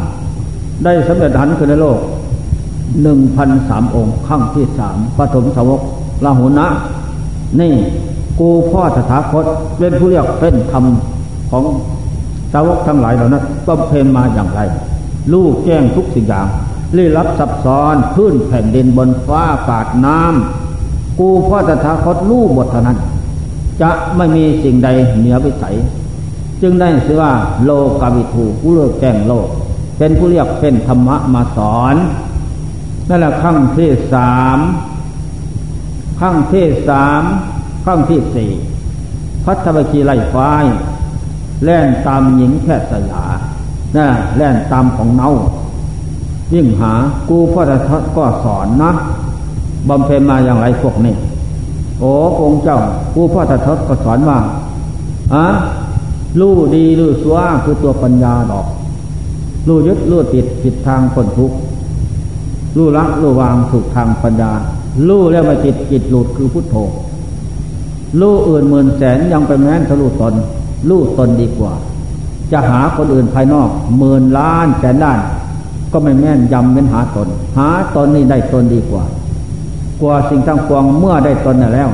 [0.85, 1.99] ได้สำเร็จหันคือในโลก
[3.03, 5.81] หนึ่งพันสามองค์ขั้งที่สามปฐมสาวก
[6.25, 6.67] ลาหุนะ
[7.61, 7.73] นี่
[8.41, 9.45] กูพ่อสถาคต
[9.79, 10.85] เป็นผู้เรียกเป็นธรรม
[11.51, 11.65] ของ
[12.53, 14.61] สาวกทั้งหลายเหล่านั้นบำเพ็ญมาอย่างไร
[15.33, 16.47] ลูกแจ้งทุกสิ่งอย่าง
[16.97, 22.99] ลี้ลับซับซ้อนพื้นแผ่นดินบนฟ้าอากาศน้ำกูพ่อสถาคตรู้หมดเท่านั้น
[23.83, 25.77] จะไม่มีสิ่งใดเหนือวิสัย
[26.63, 27.33] จึงได้ชื่อว่า
[27.65, 29.49] โลกาวิถูผู้เลือกแจ้งโลก
[29.99, 31.95] เป็นผู้เรียกเป็นธรรมะมาสอน
[33.09, 34.59] นั่นแหละขั้งที่สาม
[36.21, 37.23] ขั้งที่สาม
[37.85, 38.51] ขั้งที่สี่
[39.45, 40.65] พัทวคีไล่ฟ้าย
[41.65, 43.25] แล่นตามหญิงแค่สยา
[43.97, 45.31] นะแล่นตามของเนา
[46.55, 46.93] ยิ่งหา
[47.29, 47.77] กูพ่อจะ
[48.17, 48.91] ก็สอนนะ
[49.89, 51.15] บำเพ็ญมาอย่างไรพวกนี้
[52.01, 52.79] โอ้องค์เจ้า
[53.15, 54.39] กูพ่อจะทศก็สอนว่า
[55.35, 55.47] อะ
[56.41, 58.67] ลู่ดีลู่ซัวคือตัวปัญญาดอก
[59.69, 61.57] ลู่ยึดลู่ติดผิดทางคนทุกข์
[62.77, 64.53] รู้ละรู้วางถูกทางปัญญา
[65.09, 66.77] รู้แล้วมาจิตจิตหลุดคือพุทโธ
[68.21, 70.35] รู้อื่นหมื่นแสนยังไปแม้นทะลุตน
[70.89, 71.73] รู้ตนดีกว่า
[72.53, 73.69] จะหาคนอื่นภายนอก
[73.99, 75.21] หมื่นล้านแสนล้าน
[75.93, 79.05] ก็ไม่แม่นยำเป็นหาตน หาตนนี่ได้ตนดีกว่า
[80.01, 81.91] กว่าสิ่งทั้งปวงเมื่อได้ตนแล้ว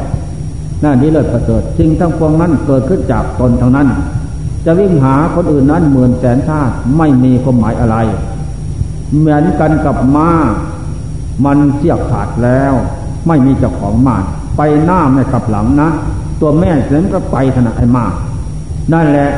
[0.83, 3.89] น่าดีเลิศประเสริฐสิ่งทั้งปวงนั้นเกิดขึ้นจากตนเท่านั้น
[4.65, 7.97] จะวิ่งหาคนอื่นนั้นหมื่นแสนชาติไม่มีความหมายอะไร
[9.17, 10.31] เหมือนกันกับม้า
[11.45, 12.73] มันเสียขาดแล้ว
[13.27, 14.17] ไม่มีเจ้าของมา
[14.57, 15.89] ไปหน้าไม่ขับหลังนะ
[16.41, 18.05] ตัวแม่เสียงก็ไปขนาดไอ้มา
[18.93, 19.29] นั่นแหละ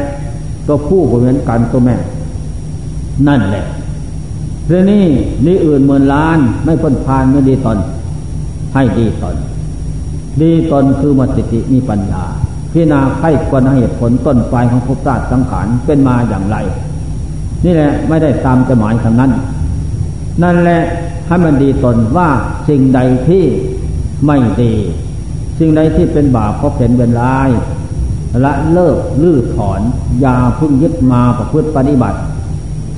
[0.66, 1.96] ตัวผู้ก็เหมือนกันตัวแม่
[3.28, 3.64] นั่นแหละ
[4.68, 5.04] เรื่องนี้
[5.46, 7.78] นี่อื่นเหมือนล้านไม่พ้นพานไม่ดีตน
[8.74, 9.36] ให้ดีตน
[10.42, 12.24] ดีตนคือมัติติมีปัญญา
[12.72, 16.56] พิจารณาไข้ควรเหตุผลต้นปลายของภพชาติสังขารเป็นมาอย่างไร
[17.64, 19.32] นี่แหละไม่ได้ตามจะหมายคำนั้น
[20.42, 20.80] นั่นแหละ
[21.26, 22.28] ให้มันดีตนว่า
[22.68, 23.44] สิ่งใดที่
[24.26, 24.72] ไม่ดี
[25.58, 27.50] สิ่งใดที่เป็นบาปก็เป็นเป็นร้าย
[28.44, 29.80] ละเลิกลื้อถอน
[30.20, 32.18] อย่าพึ่งยึดมาประพฤติปฏิบัติ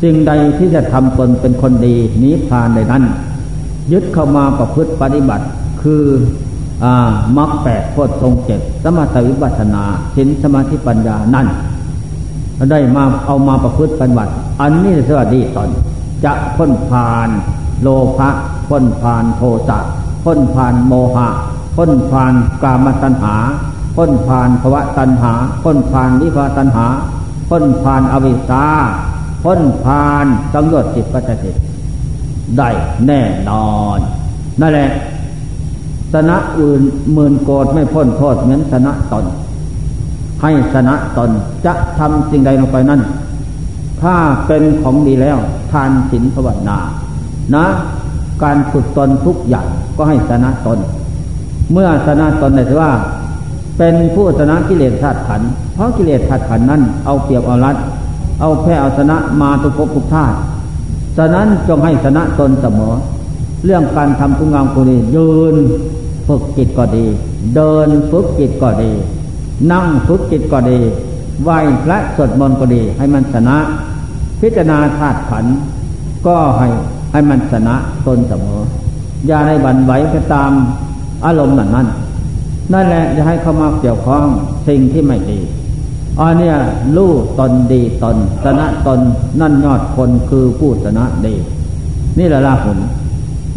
[0.03, 3.05] สิ่งใดที่จะทำตนเป็นคนดีนิพพานใดนั้น
[3.93, 5.47] ยึดเข้ามาประพฤติปฏิบัติ
[5.83, 6.05] คือ
[7.37, 11.47] มรรคแปดโพชฌงเจ็ดสมาธิวิปัสนาสินสมาธิปัญญานั่น
[12.71, 15.69] ได้มาเอามาประพฤติปฏิบัติ อันนี้สวัสดีตอน
[16.25, 17.29] จะพ้นผ่าน
[17.83, 18.31] โลภะ
[18.69, 19.79] พ้นผ่านโทสะ
[20.25, 21.29] พ้นผ่านโมหะ
[21.77, 23.37] พ้นผ่านกามตัณหา
[23.97, 26.87] พ้นผ่านภวะตัณหา พ้นผ่านวิภาตัณหา
[27.49, 28.65] พ้นผ่านอวิชชา
[29.45, 31.57] พ้นผ่านสังโยชน์จิตปัจจิต
[32.59, 32.69] ได้
[33.07, 33.99] แน่นอน
[34.61, 34.91] นั่นแหละ
[36.13, 39.25] สนะอื่นหมื่นโกดไม่พ้นโทษเหมือนสนะตน
[40.43, 41.31] ให้สนะตน
[41.67, 43.01] จะทำสิ่งใดลงไปนั้น
[44.03, 44.15] ถ้า
[44.47, 45.39] เป็นของดีแล้ว
[45.73, 46.79] ทานศีลภาวนา
[47.55, 47.67] นะ
[48.43, 50.79] การฝึกตนทุกอย่างก็ให้สนะตน
[51.73, 52.93] เมื่อสนะตนได้ว่า
[53.79, 55.43] เป็นผู้ชนะกิเลสธาตุขัน
[55.75, 57.77] เพราะกิเลสธาตุขันนั้น เอาเปรียบเอารัด
[58.41, 60.37] เอาแพ้เอาชนะมาทุกภพทุกธาตุ
[61.17, 62.95] ฉะนั้นจงให้ชนะตนเสมอ
[63.65, 65.57] เรื่องการทำคุณงามคุณดียืน
[66.29, 67.07] ฝึกจิตก็ดี
[67.55, 68.93] เดินฝึกจิตก็ดี
[69.73, 70.81] นั่งฝึกจิตก็ดี
[71.43, 71.51] ไหว
[71.85, 73.57] พระสวดมนต์ก็ดี ให้มันชนะ
[74.41, 75.45] พิจารณาธาตุขัน
[76.27, 76.69] ก็ให้
[77.13, 77.75] ให้มันชนะ
[78.07, 78.61] ตนเสมอ
[79.27, 80.51] อย่าให้บันไหวไปตาม
[81.25, 81.89] อารมณ์นั้นนั้น
[82.73, 84.27] นั่นแหละจะให้เข้ามาเกี่ยวข้อง
[84.69, 85.41] สิ่งที่ไม่ดี
[86.21, 86.57] อันเนี้ย
[86.97, 89.01] รู้ตนดีตนชนะตน
[89.41, 91.35] นั่นยอดคนคือผู้ชนะดี
[92.19, 92.79] นี่แหละละผล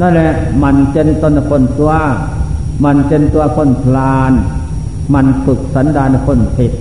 [0.02, 0.32] นั่นแหละ
[0.63, 1.93] มันเจนตนคนตัว
[2.86, 4.32] มันเป็นตัวคนพลาน
[5.13, 6.71] มันฝึกสันดานคนผิด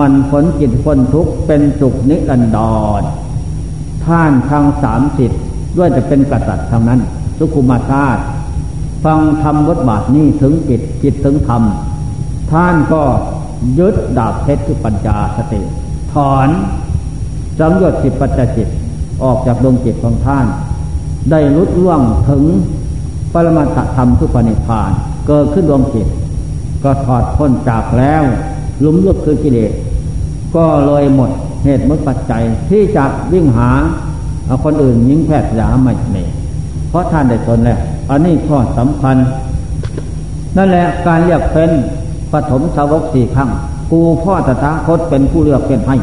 [0.00, 2.58] มันผลจิตคนทุกเป็นสุขนิรันด
[3.00, 3.02] ร
[4.04, 5.42] ท่านทางสามสิทธิ์
[5.76, 7.00] ด้วยจะเป็นกษัตริย์ทางนั้น
[7.38, 8.22] สุขุมาชาติ
[9.04, 11.62] ฟังธรรมบทบาทนี้ถึงจิตจิตถึงธรรม
[12.50, 13.02] ท่านก็
[13.78, 15.60] ยึดดาบเพชรคือปัญญาสติ
[16.12, 16.48] ถอน
[17.58, 18.68] สังยชน์สิปัจจิต
[19.24, 20.46] ออกจากดวงจิตของท่าน
[21.30, 22.44] ได้ลุดล่วงถึง
[23.32, 24.90] ปรมาตธรรมทุกปณิพาน
[25.26, 26.08] เกิดขึ้นดวงจิต
[26.84, 28.22] ก็ถอดพ้นจากแล้ว
[28.84, 29.72] ลุมลุกคือกิเลส
[30.56, 31.30] ก็เลยหมด
[31.64, 33.70] เหตุมดปัจจัยที่จะวิ่งหา
[34.64, 36.16] คนอื่นยิงแพทย์ยาไม่เม
[36.88, 39.16] เพราะท่านได้ตนแล้ว อันนี้ข้อสำคัญ
[40.56, 41.70] นั่นแหละการเรียกเป็น
[42.32, 43.50] ปฐมสาวกสี่ครั้ง
[43.90, 45.96] กูพ่อตถาคตเป็นผู้เลือกเป็นให้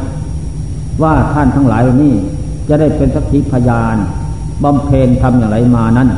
[1.04, 2.14] ว่าท่านทั้งหลายนี้
[2.68, 3.96] จะได้เป็นสักขีพยาน
[4.64, 6.10] บำเพ็ญทำอย่างไรมานั้น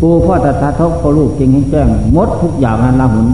[0.00, 3.26] กูพ่อตถาคตพอลูกจริงให้แจ้งมดทุกอย่างนั้นละหุน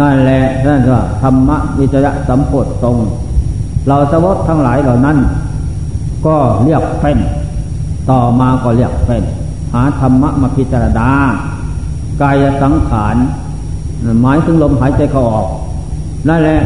[0.00, 2.96] นั่นแหละนั่นว่าธรรมะวิจยะสัมโพธตรง
[3.88, 5.18] เราสวกทั้งหลายเหล่านั้น
[6.26, 7.18] ก็เรียกเป็น
[8.10, 11.08] ต่อมาก็เรียกเป็นาธรรมะมาพิจารณา
[12.22, 13.16] กายสังขาร
[14.22, 15.46] หมายถึงลมหายใจเข้าออก
[16.28, 16.60] นั่นแหละ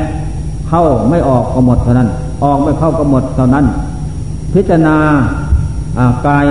[0.69, 2.09] เข้าไม่ออกก็หมดเท่านั้น
[2.45, 3.65] ออกไม่เข้าก็หมดเท่านั้น
[4.55, 4.97] พิจารณา
[6.27, 6.45] กาย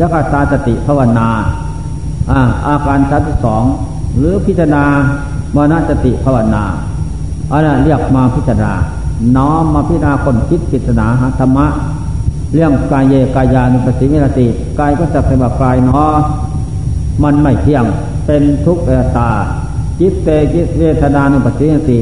[0.00, 1.28] ยักตาสติภาวนา
[2.66, 3.62] อาการสามสิบสอง
[4.16, 4.84] หรือพิจารณา
[5.54, 6.64] มรณสติภาวนา
[7.50, 8.72] อะไรเรียกมาพิจารณา
[9.36, 11.66] น้อมมาพิจารณาคนคิดพิจารณาหาธรรมะ
[12.54, 14.46] เรื่องกายเยกายานุปสิมิรติ
[14.80, 16.16] กายก็จะเป็นแบบกายเนาะ
[17.22, 17.84] มันไม่เที่ยง
[18.26, 18.82] เป็นทุกข์
[19.16, 19.30] ตา
[20.00, 21.98] จิตเตจิตเวทนานุปสิมิรติ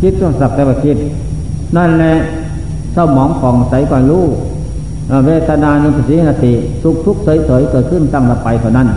[0.00, 0.96] จิตต้องสักแต่ว่าคิด
[1.76, 2.14] นั่นแหละ
[2.92, 4.26] เศร้าหมองผ่องใสก่อนรู้
[5.26, 8.88] เวทนานุปสิมิรติสุขทุกข์เฉยๆเกิดขึ้นตั้งละไปเท่านั้น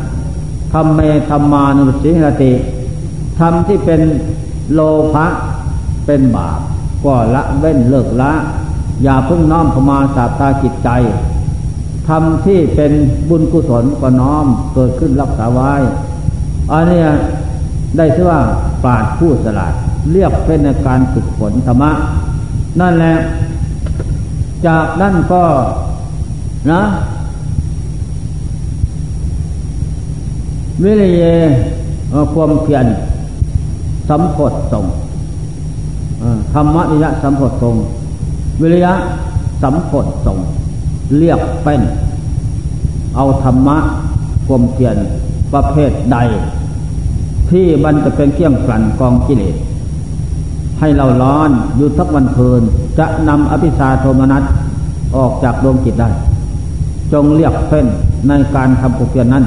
[0.73, 2.52] ธรรมเมธรรมานุสิหติ
[3.39, 4.02] ธรรมที่เป็น
[4.73, 4.80] โล
[5.13, 5.26] ภะ
[6.06, 6.60] เป็นบาป
[7.04, 8.34] ก็ละเว้นเลิกละ
[9.03, 10.89] อย่าพึ่งน้อมเข้ามาสาบตาจิตใจ
[12.07, 12.91] ทำที่เป็น
[13.29, 15.71] บุญกุศลก็น้อมเกิดขึ้นรักษาไว้
[16.71, 17.01] อันนี้
[17.97, 18.41] ได้ชื่อว่า
[18.83, 19.73] ปราดผู้สลาด
[20.12, 21.91] เรียกเป็นการฝึกฝนธรรมะ
[22.79, 23.15] นั่นแหละ
[24.65, 25.43] จากนั่นก็
[26.71, 26.81] นะ
[30.83, 31.23] วิริย
[32.33, 32.86] ความเพียร
[34.10, 34.86] สัมพดตรง
[36.53, 37.75] ธรรมวิยะสัมพดตรง
[38.62, 38.93] วิริยะ
[39.62, 40.39] สัมพดตรง
[41.17, 41.82] เรียกเป็น
[43.15, 43.78] เอาธรรมะ
[44.48, 44.98] ความเพียร
[45.54, 46.17] ประเภทใด
[47.52, 49.56] ที่มันจะเป็นเครื่องกลั่นกองกิเลส
[50.80, 52.62] ให้เราร้อนอยู่ทักวันคืน
[53.00, 54.43] จะนำอภิชาโทมนัส
[55.15, 56.10] ออกจากดวงจิตได้
[57.13, 57.88] จงเรียกเฟ้น
[58.28, 59.46] ในการทำกุเพียนนั้น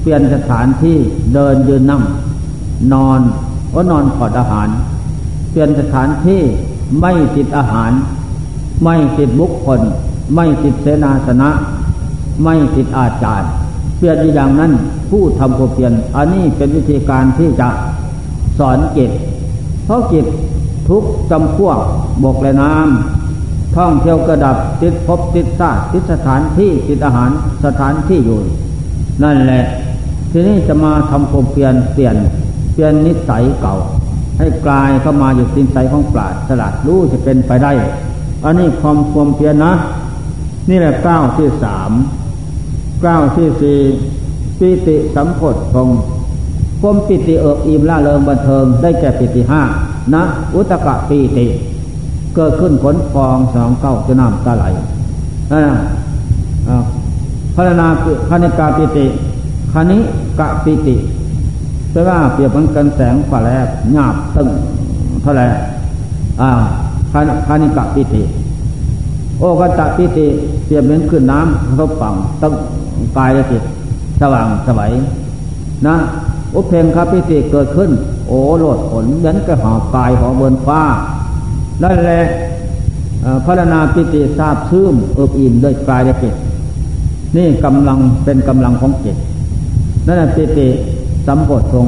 [0.00, 0.96] เปลี่ยนสถานที่
[1.34, 2.02] เดินยืนนั่ง
[2.92, 3.20] นอน
[3.74, 4.68] ก็นอนขอดอาหาร
[5.50, 6.40] เปลี่ยนสถานที่
[7.00, 7.90] ไม่ติดอาหาร
[8.84, 9.80] ไม่ติดบุคคล
[10.34, 11.50] ไม่ติดเสนาสนะ
[12.44, 13.50] ไม่ติดอาจารย์
[13.96, 14.72] เปลี่ยนอย่างนั้น
[15.10, 17.68] ผู้ทำกุเพียนอันนี้เป็นวิธีการที่จะ
[18.58, 19.10] สอนเก็บ
[19.84, 20.26] เพราะจิต
[20.88, 21.78] ทุกจำพวก
[22.22, 27.30] บกและน้ำท่องเที่ยวกระดับติดพบติดซาติดสถานที่ติดอาหาร
[27.64, 28.40] สถานที่อยู่
[29.22, 29.64] นั่นแหละ
[30.32, 32.16] ทีนี้จะมาทำความเปลี่ยนเปลี่ยน
[32.72, 33.76] เปลี่ยนนิสัยเก่า
[34.38, 37.72] ให้กลายเข้ามาอยู่สินใจของปราดสลัดรู้จะเป็นไปได้
[38.44, 39.72] อันนี้ความความเปลี่ยนนะ
[40.68, 41.90] นี่แหละก้าวที่สาม
[43.04, 43.78] ก้าวที่สี่
[44.58, 45.40] ปิติสัมพ
[45.74, 45.88] ทง
[46.80, 49.62] ความปิติเอิบอิ่มล่าเริงบันเทิงได้แก่ปิติห้า
[50.14, 50.22] นะ
[50.54, 51.46] อุตกะปีติ
[52.34, 54.64] เกิดขึ้นผลฟองสองเก้าจะน้ำตาไหล
[55.52, 55.62] นะ
[57.54, 57.88] พารนา
[58.28, 59.06] คณิกาปิติ
[59.72, 59.98] คณิ
[60.40, 60.96] กะปิติ
[61.90, 64.48] แปลว่าเปรียบเหมือนกันแสงฝ่าแลบหยาบตึง
[65.22, 65.42] เท่าไร
[66.40, 66.50] อ่า
[67.12, 68.22] คณิกะปิติ
[69.38, 70.26] โอกัตปิติ
[70.64, 72.54] เปรียบเหมือนขึ้นน้ำทบฝั่งตึง
[73.16, 73.62] กายและจิต
[74.20, 74.92] สว่างสวัย
[75.86, 75.96] นะ
[76.54, 77.90] อุเพงคาปิติเกิดขึ้น
[78.26, 80.82] โอ้โลดผลเหมือนกับหอกายของเบินฟ้า
[81.82, 82.20] นั่นแหละ
[83.44, 86.34] พระนาปิติทราบซึมเอิบอิ่มด้วยกายและจิต
[87.36, 89.16] นี่กำลังเป็นกำลังของจิต
[90.06, 90.68] นั่นแหละปิติ
[91.26, 91.86] สัมโพธทรง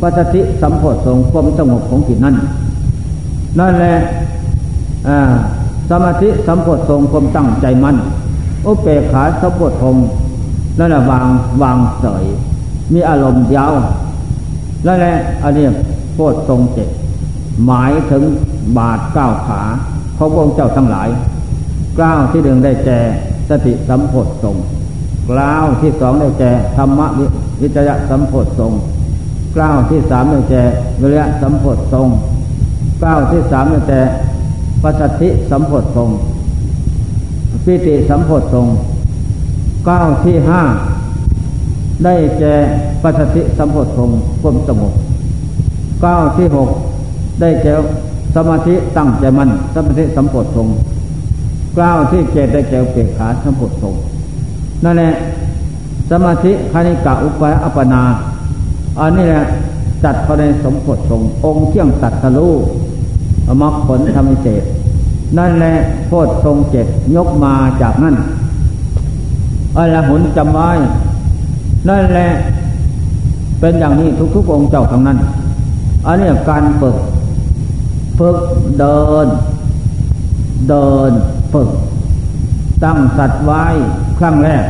[0.00, 2.36] ปัจจิสัมโพธทรงความสงบของจิตนั่น
[3.58, 3.94] นั่นแหละ
[5.90, 7.96] สมาธิสัมโพธทรงความตั้งใจมั่น
[8.66, 9.96] อุเปขาสัมโพธทง
[10.78, 11.26] นั่นแหละวาง
[11.62, 12.24] วางเสย
[12.92, 13.74] มีอารมณ์ยาว
[14.84, 15.66] และแหละอันนี้
[16.14, 16.88] โพดทรงเจ็ด
[17.66, 18.22] หมายถึง
[18.78, 19.60] บาทเก้าขา
[20.18, 21.08] ขององค์เจ้าทั้งหลาย
[21.98, 23.00] กล้าวที่หนึ่งได้แก่
[23.48, 24.56] สติสัมโพธทรง
[25.30, 27.00] กล้าวที่สองได้แก่ธรรม
[27.60, 28.72] วิจยะสัมโพธทรง
[29.56, 30.62] กล้าวที่สามได้แก่
[31.00, 32.08] วิริยะสัมโพธทรง
[33.02, 34.00] กล้าวที่สามได้แก่
[34.82, 36.10] ปัสสติสัมโพธทรง
[37.64, 38.66] ปิติสัมโพธทรง
[39.88, 40.62] ก้าวที่ห้า
[42.04, 42.54] ได้แก่
[43.02, 44.10] ปัสสิสัมโพธง
[44.40, 44.92] ความสงบ
[46.04, 46.68] ก้าวที่หก
[47.40, 47.72] ได้แก่
[48.34, 50.68] สมาธิตั้งใจมันสมาธิสัมโพธง
[51.78, 53.94] ก้าวที่เจ็ดได้แก่เปกขาสัมโพธง
[54.84, 55.12] นั่นแหละ
[56.10, 58.02] สมาธิคณิกะอุปอัปนา
[59.00, 59.44] อันนี้แหละ
[60.04, 62.48] จัดเข้าในสมโพธงองค์เที่ยงตัดทะลุ
[63.62, 64.62] มรรคผลธรรมเศษ
[65.38, 65.74] นั่นแหละ
[66.06, 68.16] โพธทรงเจ็ดยกมาจากนั่น
[69.76, 70.70] อรหุนจำไว้
[71.88, 72.28] นั่นแหละ
[73.60, 75.18] เป็นอย่างนี้ทุกๆองค์เจ้าทั้งนั้น
[76.06, 76.96] อันนี้การฝึก
[78.18, 78.36] ฝึก
[78.78, 79.26] เดิน
[80.68, 81.12] เดิน
[81.52, 81.68] ฝึก
[82.84, 83.64] ตั้งสัตว์ไว้
[84.18, 84.64] ครั้งแรก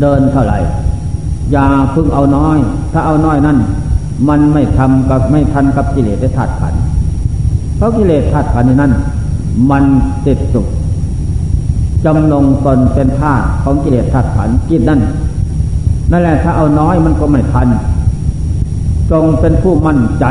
[0.00, 0.58] เดินเท่าไหร่
[1.52, 2.58] อย่าพึ่งเอาน้อย
[2.92, 3.58] ถ้าเอาน้อยนั่น
[4.28, 6.74] มันไม่ทำกับไม่ทันกับกิเลสได้ถัดขัน
[7.82, 8.92] ราะกิเลสถัดขันนั้น
[9.70, 9.84] มัน
[10.26, 10.66] ติดสุข
[12.04, 15.00] จำลงตนเป็นธาตุของกิเลสถัดขันจิตนั่น
[16.10, 17.68] นั่นแหละถ้าเอาน้อยมันก็ไม่ทัน
[19.10, 20.26] จงเป็นผู้มั่นใจ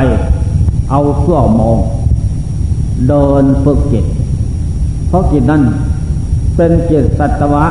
[0.90, 1.78] เอาเสื้อมอง
[3.08, 4.06] เดินฝึกจิต
[5.08, 5.62] เพราะจิตนั้น
[6.56, 7.66] เป็นจิตสัตวะ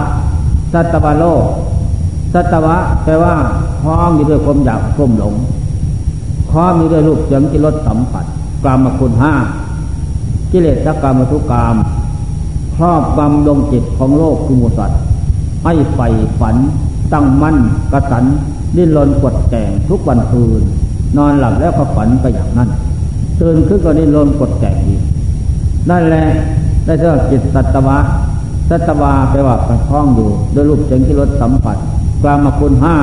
[0.73, 1.45] สัตวะโลก
[2.35, 3.35] สัตวะแปลว่า
[3.81, 5.35] คล้องอยู่ด้วยความอยากความหลง
[6.51, 8.25] คล้องอยู่ด้วยรูปเสียงกิรสสัมผัส
[8.65, 9.33] กรรมคุณห้า
[10.53, 11.75] กิเลสกรรมทุกกรรม
[12.77, 15.01] ครอบงำดงจิตของโลกคือมูสัตว์
[15.65, 16.09] ให้ใฝ่
[16.41, 16.57] ฝัน
[17.13, 17.57] ตั้งมั่น
[17.93, 18.25] กระสัน
[18.77, 20.63] ดิ้นรนกดแต่งทุกวันคืน
[21.17, 22.69] นอนหลับแล้วก็ฝันไปอย่างนั้น
[23.41, 25.03] ตื่นขึ้นก็ดิ้นรนกดแต่งอีก
[25.91, 26.25] นั่นแหละ
[26.85, 27.99] ได้เจ้าจิตสัตวะ
[28.69, 31.77] สัตวาไปว่าไปคล้องอยู่ด้วยรูปเสียงที่รสสัมผัส
[32.23, 32.97] กลามคุณห้า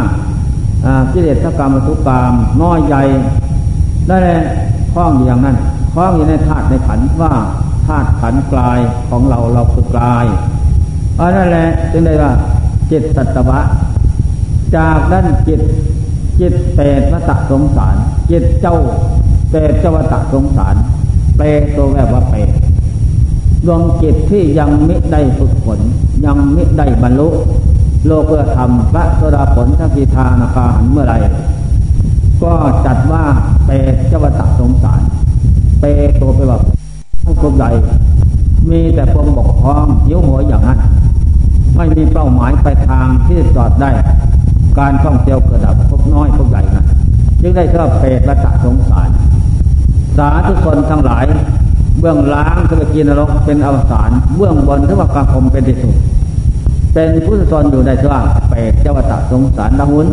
[1.14, 3.02] กิเลสกรรมทุกกรรมน้อยใหญ่
[4.08, 4.38] ได้แหละ
[4.94, 5.56] คล้องอยู่อย่างนั้น
[5.98, 7.34] ล้องอยู่ในธาตุในขันว่า
[7.88, 8.80] ธาตุขันกลาย
[9.10, 10.26] ของเราเราคือกลาย
[11.20, 12.32] อันนั่นแหละจึงได้ว่า
[12.92, 13.60] จิตสัตวะ
[14.76, 15.62] จากด้านจิต
[16.40, 17.96] จิตเปรตวตสงสาร
[18.32, 18.78] จิตเจ้า
[19.50, 20.76] เปรตเจ้าวตสงสาร
[21.38, 22.50] เปรตตัวแบบว่าเปรต
[23.66, 25.80] ดวงจิตที่ยังไม่ได้ฝึกฝน
[26.26, 27.30] ยังไม่ได้บรรลุ
[28.08, 31.16] โลกเพื่อทำพระสดาผลทัพิธานาคาหันเมื่อไร
[32.44, 32.54] ก็
[32.86, 33.24] จัดว่า
[33.66, 35.02] เปรตเจ้าตสงสาร
[35.80, 36.62] เปรตตัวไปแบบ
[37.24, 37.70] ให้กลมใหญ่
[38.70, 40.80] มีแต่พวงบกพร้องยิ้วหัวอย่างนั้น
[41.76, 43.90] ไม่มีเป้าหมายไปทางที่จอดได้
[44.80, 46.86] การท่องเที่ยวเกิดดับพบน้อยพบใหญ่นะ
[47.42, 49.10] จึงได้ชื่อเปรตละตะสงสาร
[50.18, 51.26] สาธุชนทั้งหลาย
[52.00, 55.96] เบื้องล้างทุกกินรกเป็นอวสานเบื้องบนทุกกรรมเป็นที่สุด
[56.94, 58.16] เป็นผู้สอนอยู่ในเชื่อ
[58.50, 60.08] เปรตเจ้าตะสงสารละหุน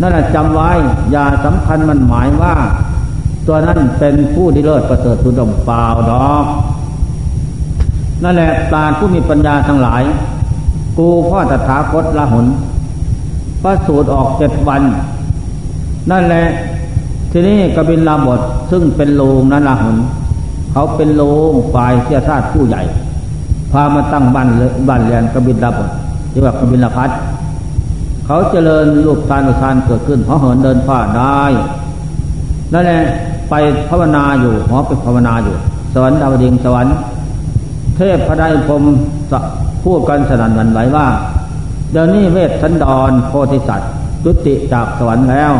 [0.00, 0.70] นั่นแหละจำไว้
[1.10, 2.54] อย่าสำคัญมันหมายว่า
[3.46, 6.46] ตัวนั้นเป็นผู้ที่เลิศประเสริฐสุดมเปล่าดอก
[8.22, 10.02] นั่นแหละปราผู้มีปัญญาทั้งหลาย
[10.98, 12.46] กูพ่อตถาคตละหน
[13.62, 14.82] ประสูตรออกเจ็ดวัน
[16.10, 16.44] นั่นแหละ
[17.32, 19.96] ทีนี้กบินลาบทซึ่งเป็นโลงนั้นละหน
[20.72, 22.82] เขาเป็นโลงฝ่ายเสียชาติผู้ใหญ่
[23.72, 24.48] พามาตั้งบ้าน
[24.88, 25.90] บ้านเรียนกบินลาบท
[26.30, 27.10] เรียกว่ากบินลาพัฒ
[28.26, 31.42] เขาเจริญรูปทานอุทานเกิดขึ้นเพราะเหินเดินฟ้าได้
[32.72, 33.02] นั่นแหละ
[33.54, 35.56] ไปภาวนาอยู่หอไปภาวนาอยู่
[35.94, 36.94] สวรรค์ดาวดิงสวรรค์
[37.96, 38.82] เทพพระได้พรม
[39.84, 41.06] พูดกันสนั่นวันไหวว่า
[41.92, 43.90] เดี๋ยวนี้เวทสันดรโพธิสัตว์
[44.24, 45.52] จุติจากสวรรค์แล้ว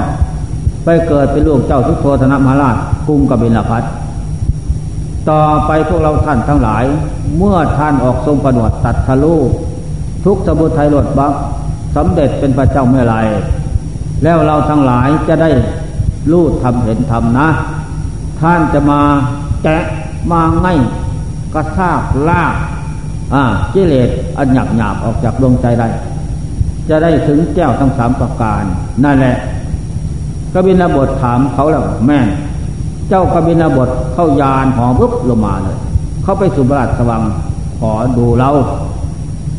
[0.85, 2.77] ไปเกิดเป็นลูกเจ้าทุกโทธนมหาราช
[3.07, 3.83] กรุงกบิลพัท
[5.31, 6.85] ต่อไปพวกเราท่านทั้งหลาย
[7.39, 9.35] เมื่อท่านออกทรงประนวดตัดทะลุ
[10.25, 11.33] ทุกสมุทัยหลดบัก
[11.97, 13.17] สำเร็จเป็นพระเจ้าเมื่อไร
[14.23, 15.51] แล้วเราทั้งหลายจะได้
[16.31, 17.49] รู้ทำเห็นทำนะ
[18.43, 19.01] ท่านจะมา
[19.63, 19.85] แกะ
[20.33, 20.69] มาไง
[21.55, 22.55] กระซากลาก
[23.35, 23.43] อ่า
[23.75, 25.89] กิเลสอันหยาบหยาบออกจากดวงใจได้
[26.89, 28.63] จะได้ถึงแก้วทั้งสามประการ
[29.05, 29.37] นั่นแหละ
[30.53, 32.19] กบินบทถามเขาแล้ว แม่
[33.09, 35.77] เจ้ากบินบทเข้ายานหอปุ๊บลงมาเลย
[36.23, 37.23] เข้าไปสุบราชสวัง
[37.79, 38.51] ขอดูเรา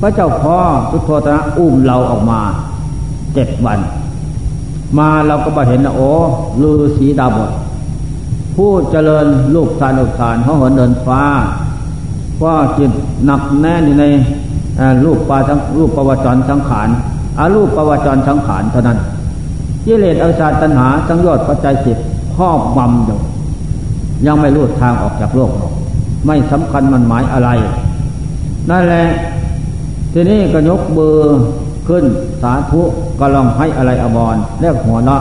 [0.02, 0.58] พระเจ้าพ่อ
[0.90, 2.42] สุโธตนะอุ้มเราออกมา
[3.34, 3.80] เจ็ดวัน
[4.98, 6.10] มาเราก็มาเห็นนะโอ้
[6.62, 7.52] ลือสีดาบด
[8.56, 11.24] ผู้เจริญลูกสารลูกสารเขาเหินเดินฟ้า
[12.44, 12.92] ว่าจิต
[13.26, 14.06] หนักแน่นอยู่ใน
[15.06, 16.90] รูปปาทั้งรูปประวัจรสังขาร
[17.40, 19.00] อารูปประวัจรสังขารเท่านั้น
[19.86, 21.98] กิเลสอวิชาตัณหาสังยอดปัจจัยสิบ
[22.36, 23.20] ครอบงำอยู่
[24.26, 25.52] ยังไม่รู้ทางออกจากโลก
[26.28, 27.50] ไม่สำคัญมันหมายอะไร
[28.70, 29.06] นั่นแหละ
[30.14, 31.40] ทีนี้ก็ยกเบอร์
[31.88, 32.06] ขึ้น
[32.42, 32.82] สาธุ
[33.20, 35.18] ก็ลองให้อะไรอบอนแลกหัวละ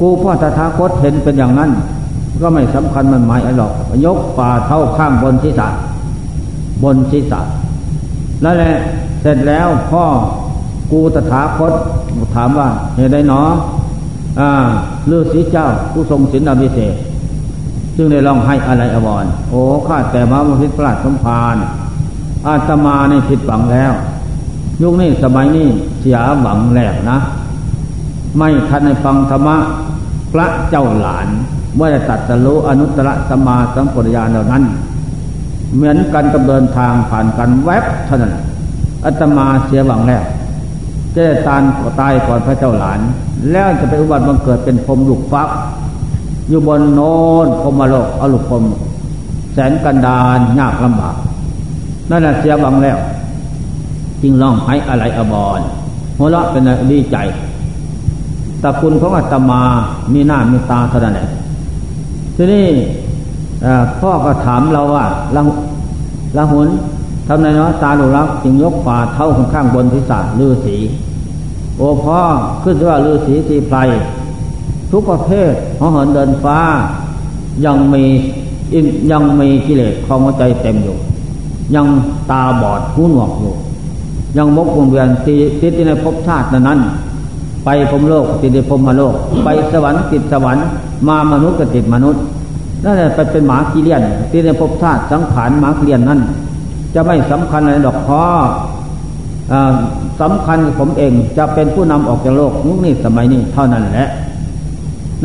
[0.00, 1.70] กูพ่อตถาคตเห็นเป็นอย่างนั้น
[2.42, 3.72] ก็ไม่สำคัญมันหมายอะไรหรอก
[4.04, 5.68] ยกฝ่าเท่าข้างบนศีรษะ
[6.82, 7.40] บนศีรษะ
[8.44, 8.74] นั่นแหละ
[9.20, 10.04] เสร็จแล้วพ่อ
[10.92, 11.72] กูตถาคต
[12.34, 13.42] ถามว่าเหตุใดหนอ
[14.40, 14.50] อ่า
[15.10, 16.94] ฤาษีเจ้าผู้ทรงศีลอภิเศษ
[17.96, 21.56] จึงได้ลองให้อะไรอบอนโอ้ข้าแต่มาพิพลาดสมภาร
[22.46, 23.92] อาตมาในผิดหวังแล้ว
[24.82, 25.68] ยุคนี้สมัยนี้
[26.00, 27.18] เสียหวังแหล้วนะ
[28.38, 29.56] ไม่ทันในฟังธรรมะ
[30.32, 31.28] พระเจ้าหลาน
[31.76, 34.62] เมื่อได้ตัดสรู้อนุตตรสมาสัมปรยานเหล่านั้น
[35.74, 38.32] เหมือนกันกับเดินทางผ่านกันแวบเท่านั้น
[39.04, 40.22] อาตมาเสียหวังแล้ว
[41.14, 43.00] จะได้ตายก็ตายก่อนพระเจ้าหลาน
[43.52, 45.48] แล้วจะไปอุบัติบังเกิดเป็นพรมลูกฟัก
[46.48, 48.64] อยู่บนโน้นพรมโลกอลุพรม
[49.52, 51.16] แสนกันดานยากลำบาก
[52.10, 52.98] นั่นแหละเสียบังแล้ว
[54.22, 55.60] จึงร้องให้อะไรอบอน
[56.18, 57.16] หัวเราะเป็นดีใจ
[58.62, 59.62] ตะคุณของอาตมา
[60.12, 61.28] มีหน้ามีตาเท่านั้นแหละ
[62.36, 62.66] ทีนี้
[63.98, 65.42] พ่อก็ถามเราว่าละ
[66.36, 66.68] ละหุน
[67.26, 70.76] ทำไมเนาะตาหนูรักจึงยกฝ่าเท้าข้างบนทิศาลือสี
[71.76, 72.18] โอพ่อ
[72.62, 73.78] ขึ้นว่าลือสีสีไพร
[74.90, 76.58] ทุกประเภทหอเหินเดินฟ้า
[77.64, 78.04] ยังมี
[79.10, 80.96] ยังมีกิเลสของหัวใจเต็มอยู่
[81.74, 81.86] ยัง
[82.30, 83.54] ตาบอดหูหนวกอยู่
[84.36, 86.80] ยังมกวงเวียนติดในภพชาตินั้น
[87.66, 90.66] ไปพรมโลกติดในพรมมโลก ไปสวรรค์ติดสวรรค์
[91.08, 92.22] มามนุษย์ก็ติดมนุษย์
[92.84, 96.20] นั่นแหละไปเป็นหมากีเลียนติดในภพชาติสังขารหมากีเลียนนั้น
[96.94, 98.22] จะไม่สำคัญอะไรดอกพ่อ
[100.20, 104.08] สำคัญผมเองจะเป็นผู้นำออกจากโลกนุกนี้สมัยนี้เท่านั้นแหละ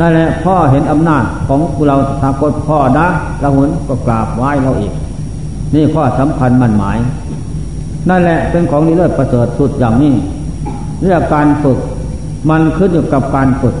[0.00, 3.06] นั่นแหละพ่อเห็นอำนาจของเราทากฎพ่อนะ
[3.42, 4.92] ละหุนก็กราบไหว้เราอีก
[5.74, 6.98] นี่ข้อสำคัญมันหมาย
[8.08, 10.12] นั่นแหละเป็นของนี้เลิศประเสริฐสุดอย่างนี้
[11.02, 11.78] เรื่องการฝึก
[12.50, 13.76] มันขึ้นอยู่กับการฝึก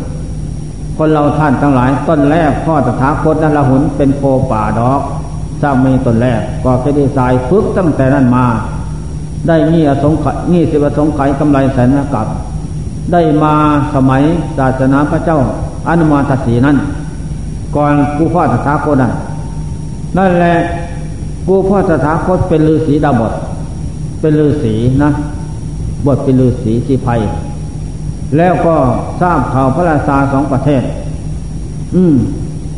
[0.96, 5.00] คนเราท่านทั้งหลายต้นแรกพ่อตถาคตนั่นละหุนเป็นโพป่าดอก
[5.62, 8.46] สร้างมีต้นแรกก็เคยดีไซน์ฝึกตั้งแต่นั้นมา
[9.48, 12.26] ได้มีอสงไขนี่สิบสงไขกำไรแสนกับ
[13.12, 13.54] ได้มา
[13.94, 14.22] สมัย
[14.58, 15.38] ศาสนาพระเจ้า
[15.88, 16.76] อนุมาทศีนั้น
[17.76, 19.12] ก่อนผู้พ่อตถาคตนั่น
[20.16, 20.54] นั่นแหละ
[21.46, 23.32] กูพ่อสถาคตเป็นฤาษีดาบท
[24.20, 25.10] เป็นฤาษีนะ
[26.06, 27.20] บทเป็นฤาษีชีภัย
[28.36, 28.74] แล้วก็
[29.20, 30.82] ทราบข่าวพระราชาสองประเทศ
[31.94, 32.14] อืม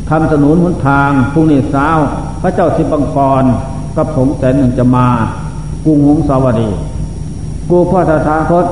[0.09, 1.87] ทำสนุนหนทางพรุ่งนี้เช้า
[2.41, 3.43] พระเจ้าทิบังกร
[3.97, 5.07] กับผงแสนหนึ่งจะมา
[5.85, 6.69] กรุงหงสาวดี
[7.69, 8.65] กูพ่อสถาคต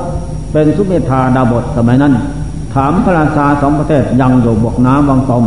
[0.52, 2.14] เป็นสุเมธาดาบทสมัยนั้น
[2.74, 5.44] ถามพระราชาสองประเทศยังอยู่บวกน้ำวังตม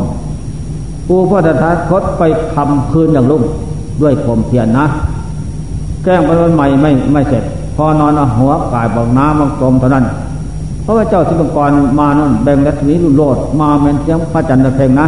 [1.09, 2.23] กูพ่อสถาคตไป
[2.55, 3.43] ทำคืนอย่างลุ่ม
[4.03, 4.87] ด้วยผมเพียรนนะ
[6.05, 7.45] แก้งไปวันใหม่ไม่ไม่เสร็จ
[7.77, 10.05] พอนอนอหัวกายบอกน้ำมังกรมเท่านั้น
[10.87, 11.71] เพราะว่าเจ้าสิบกร
[12.01, 15.07] มานั่นแบ่งรัศมีรุ่นโลดมาเป็นเสียงพระจันทร์เพลงนะ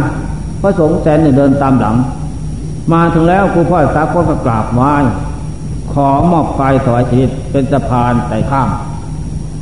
[0.61, 1.95] พระสงฆ์แสนเนี่ยเดินตามหลัง
[2.93, 4.93] มาถึงแล้วครูพ่อสาคตก็กราบไหว้
[5.91, 8.69] ขอมอบกายถวายชีวิตเป็นสะพานไต่ข้าม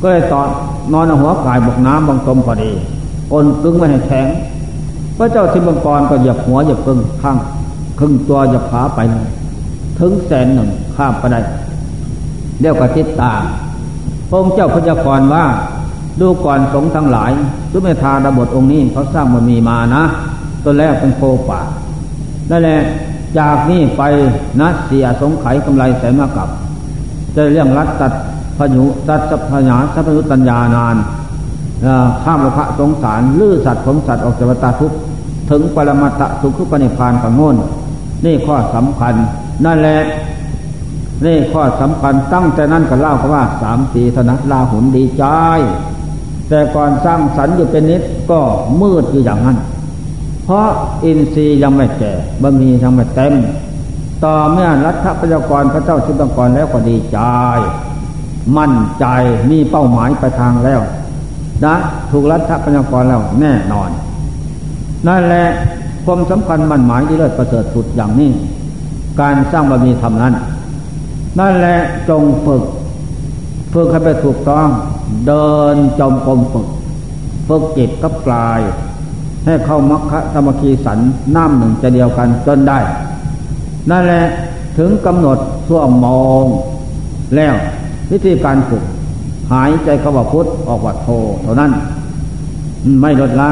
[0.00, 0.48] ก็เลยตอน
[0.92, 2.72] นอนหัวกายบกน้ำบังกรมพอดี
[3.32, 4.26] อนกึ้งไม่ให้แข็ง
[5.16, 7.36] พระเจ้าสิบกรก็หยียบหัวหยียบกึ้งข้าง
[7.98, 9.00] ครึ่งตัวจะผาไป
[9.98, 11.40] ถึงแสนหนึ่งข้ามไปได้
[12.60, 13.32] เรียกว่าทิศตา
[14.28, 15.44] พระองค์เจ้าพระยากรว่า
[16.20, 17.32] ดูก่อนสงทั้งหลาย
[17.72, 20.02] สุเมธาดาบทองค์นี้เขาสร้างมันมีมานะ
[20.64, 21.60] ตัวแรกเป็นโคป่า
[22.50, 22.80] นั่นแหละ
[23.38, 24.02] จากนี้ไป
[24.60, 26.48] นะเสียสงไขกำไรแสนมากับ
[27.34, 28.12] จะเรื่องรัดตัด
[28.58, 30.96] พยุตัดสัพยาสัพยุตัญญานาน
[32.22, 34.92] ข้ามพระสงสารลื้อสัตว์ของสัตว์ออกจากวัฏทุก
[35.50, 37.56] ถึงปรมาตะสุขุปนิพานกับโนน
[38.24, 39.14] นี่ข้อสำคัญ
[39.64, 39.98] นั่นแหละ
[41.24, 45.24] นี่ข้อสำคัญตั้งแต่นั้นก็เล่าว่าสามสีธนะลาหุนดีใจ
[46.48, 48.40] แต่ก่อนสร้างสรรค์อยู่เป็นนิดก็
[48.80, 49.58] มืดอยู่อย่างนั้น
[50.44, 50.68] เพราะ
[51.04, 53.34] อินทรีย์ยังไม่แก่บะมียังไม่เต็ม
[54.24, 57.18] ต่อเมื่อรัฐพยากรพระเจ้าชิบังกรแล้วก็ดีใจ
[58.56, 59.06] มั่นใจ
[59.50, 60.80] มีเป้าหมายไปทางแล้ว
[61.64, 61.74] นะ
[62.10, 63.90] ถูกรัฐพยากรแล้วแน่นอน
[65.06, 65.46] นั่นแหละ
[66.04, 68.30] ความสำคัญมันหมายที่เลิศประเสริฐสุดอย่างนี้
[69.20, 70.34] การสร้างบารมีธรรมนั้น
[71.38, 71.78] นั่นแหละ
[72.08, 72.62] จงฝึก
[73.72, 74.68] ฝึกให้ไปถูกต้อง
[75.26, 76.66] เดินจมกรมฝึก
[77.48, 78.60] ฝึกจิตกับกาย
[79.44, 80.98] ให้เข้ามัคคะธรรมคีสัน
[81.36, 82.78] น้ำหนึ่งจะเดียวกันจนได้
[83.90, 84.24] นั่นแหละ
[84.78, 85.38] ถึงกำหนด
[85.68, 86.44] ส่วมมอง
[87.36, 87.54] แล้ว
[88.10, 88.82] วิธีการฝึก
[89.52, 91.08] หายใจเข้าว่าพุทธออกว่าโท
[91.42, 91.72] เท่านั้น
[93.00, 93.50] ไม่ลดละ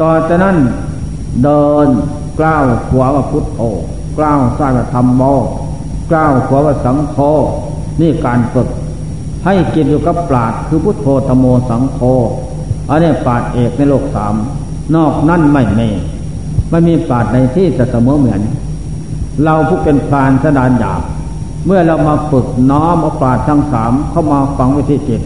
[0.00, 0.56] ต่อจากนั้น
[1.42, 1.86] เดิน
[2.38, 3.60] กล้าวขวาว่าพุทธโธ
[4.18, 5.22] กล้าวซ้ายว่าธรรมโม
[6.10, 7.16] กล้าวขวาว่าสังโฆ
[8.00, 8.68] นี่การฝึก
[9.44, 12.00] ให้กินอยู่กับปราดคือพุทโธธรรมโมสังโฆ
[12.88, 14.34] อันนี้ปราดเอกในโลกสาม
[14.94, 15.88] นอกนั่นไม่มี
[16.70, 18.42] ไม่มีปราดในที่จะเสมอเหมือน
[19.44, 21.02] เราผู้เป็นพรานสดานหยาบ
[21.66, 25.22] เมื่อเรามาฝึกน้อมเอาปราดทั้งสามเข้ามาฝังไว้ที่จิต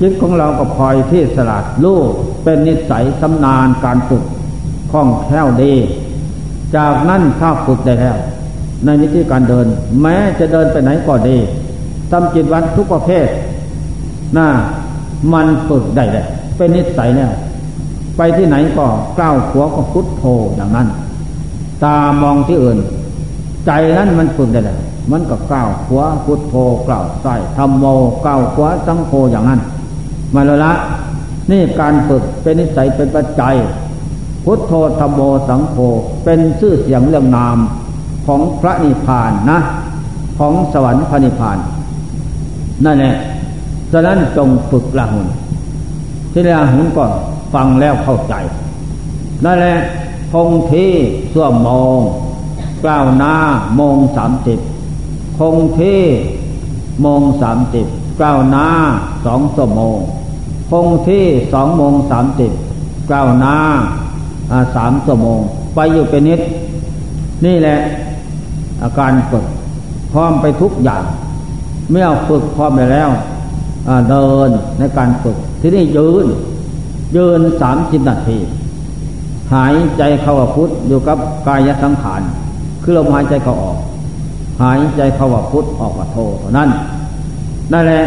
[0.00, 2.08] จิตของเราก็พลอยที่สลัดลูก
[2.42, 4.22] เป็นนิสัยสำนานการฝึก
[4.90, 5.74] คล่องแคล่วดี
[6.76, 8.18] จากนั้นถ้าฝึกได้แล้ว
[8.84, 9.66] ในวิธีการเดิน
[10.00, 11.38] แม้จะเดินไปไหนก็ดี
[12.10, 13.26] ทำจิตวัดทุกประเภท
[14.36, 14.48] น่า
[15.32, 17.32] มันฝึกได้เลยเป็นนิสัยแล้ว
[18.16, 18.86] ไปที่ไหนก็
[19.18, 20.24] กล้าวขัวก็พุทโธ
[20.56, 20.88] อย่างนั้น
[21.84, 22.78] ตามองที่อื่น
[23.66, 24.78] ใจนั้นมันฝึกได้เลย
[25.10, 26.54] มันก็กล้าวขวพุทโธ
[26.86, 27.84] กล้าวใส่ทำโม
[28.24, 29.60] กล้าวขวสังโฆอย่างนั้น
[30.34, 30.72] มาแล้วละ
[31.50, 33.54] นี่การฝึกเป็นนิสัยเป็นปัจจัย
[34.44, 35.76] พุทโธธรรมโมสังโฆ
[36.24, 37.58] เป็นชื่อเสียงเรื่องนาม
[38.26, 39.58] ของพระนิพพานนะ
[40.38, 41.58] ของสวรรค์พระนิพพาน
[42.84, 43.14] นั่นแหละ
[43.92, 45.28] ฉะนั้นจงฝึกละหุน
[46.32, 47.12] ที่ละหุนก่อน
[47.54, 48.34] ฟังแล้วเข้าใจ
[49.44, 49.76] นั่นแหละ
[50.32, 50.92] คงที่
[51.34, 51.98] ส่วมมอง
[52.84, 53.34] กล่าวหน้า
[53.78, 54.58] มองสามสิบ
[55.38, 56.00] คงที่
[57.04, 57.86] มองสามสิบ
[58.20, 58.66] กล่าวหน้า
[59.24, 59.98] สองสมง
[60.70, 62.50] คงที่สองโมงสามสิบ
[63.10, 63.56] กล่าวหน้า
[64.76, 65.38] สามชั่วโมง
[65.74, 66.40] ไปอยู่เป็นนิด
[67.46, 67.78] นี่แหละ
[68.82, 69.44] อาการฝึก
[70.12, 71.04] พร้อมไปทุกอย่าง
[71.90, 73.10] เมื่อฝึกพร้อมไปแล้ว
[74.10, 76.26] เดินในการฝึก ที่นี่ยืน
[77.16, 78.38] ยืนสามสิบนาที
[79.54, 81.18] หายใจเข้าพุทธอยู่กับ
[81.48, 82.20] กายสังขาร
[82.82, 83.78] คือลมหายใจเข้าออก
[84.62, 86.68] หายใจเข้าพุทธออกว่าโทเท่านั้น
[87.72, 88.04] นั่นแหละ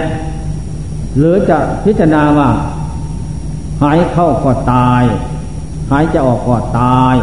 [1.17, 2.49] หรือจะพิจารณาว่า
[3.83, 5.03] หายเข้าก็ตาย
[5.91, 7.15] หายใจออกก็ตาย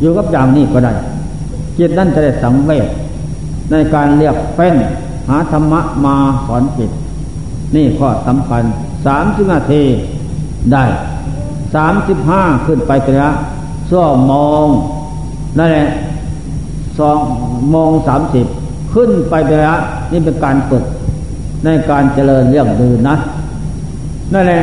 [0.00, 0.92] อยู่กับอย่างนี้ก็ได้
[1.78, 2.88] จิตนั่นจะได้สังเวช
[3.70, 4.76] ในการเรียกเฟ้น
[5.28, 6.16] หาธรรมะมา
[6.46, 6.90] สอนจิต
[7.74, 8.62] นี่ข้อสำคัญ
[9.06, 9.82] สามสิบนาที
[10.72, 10.84] ได้
[11.74, 13.30] สามสิบห้าขึ้นไปเถอะ
[13.90, 14.66] ซ่อมอง
[15.58, 15.86] นั่นแหละ
[16.98, 17.18] สอง
[17.74, 18.46] มองสามสิบ
[18.94, 19.78] ขึ้นไปเถอะ
[20.12, 20.84] นี่เป็นการฝึก
[21.64, 23.16] ในการเจริญเรื่องดืนนะ
[24.32, 24.62] นั่นแหละ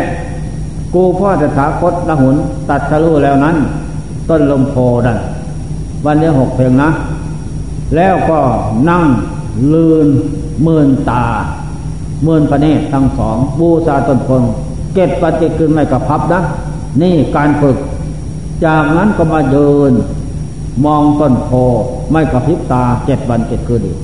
[0.94, 2.36] กูพ่อจะถาคตละหุน
[2.70, 3.56] ตัดทะลุแล้วนั้น
[4.30, 5.18] ต้นลมโพดัน
[6.06, 6.90] วันนี้หกเพลงนะ
[7.96, 8.40] แล้วก็
[8.90, 9.04] นั่ง
[9.74, 10.08] ลืน
[10.68, 11.26] มื่นตา
[12.24, 14.44] เมื่นประเนตทั้งสอง บูชาตนพง
[14.94, 16.40] เก็บปฏิกินไม่กระพับนะ
[17.02, 17.78] นี่การฝึก
[18.66, 19.92] จากนั้นก็มาเดิน
[20.86, 21.50] มองต้นโพ
[22.12, 23.98] ไม่กระพริบตาเจ็ดวันเจ็ดคืนอีก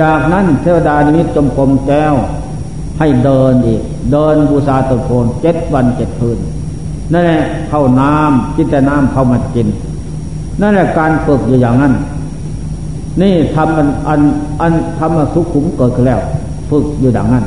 [0.00, 2.14] จากนั้นเทวดานิมิตจมกลมแก้ว
[2.98, 3.82] ให้เดินอีก
[4.12, 5.10] เดินบูชาตนโพ
[5.42, 6.38] เจ็ดวันเจ็ดคืน
[7.12, 9.66] นั่นแหละเข้าน้ำกินแต่น้ำเข้ามากิน
[10.60, 11.92] นั่นแหละการฝึกอยู่อย่างนั้น
[13.22, 14.20] นี่ทำอันอัน
[14.60, 16.20] อันทำสุขุมเกิดขึ้นแล้ว
[16.70, 17.44] ฝึกอยู่ดังนั้น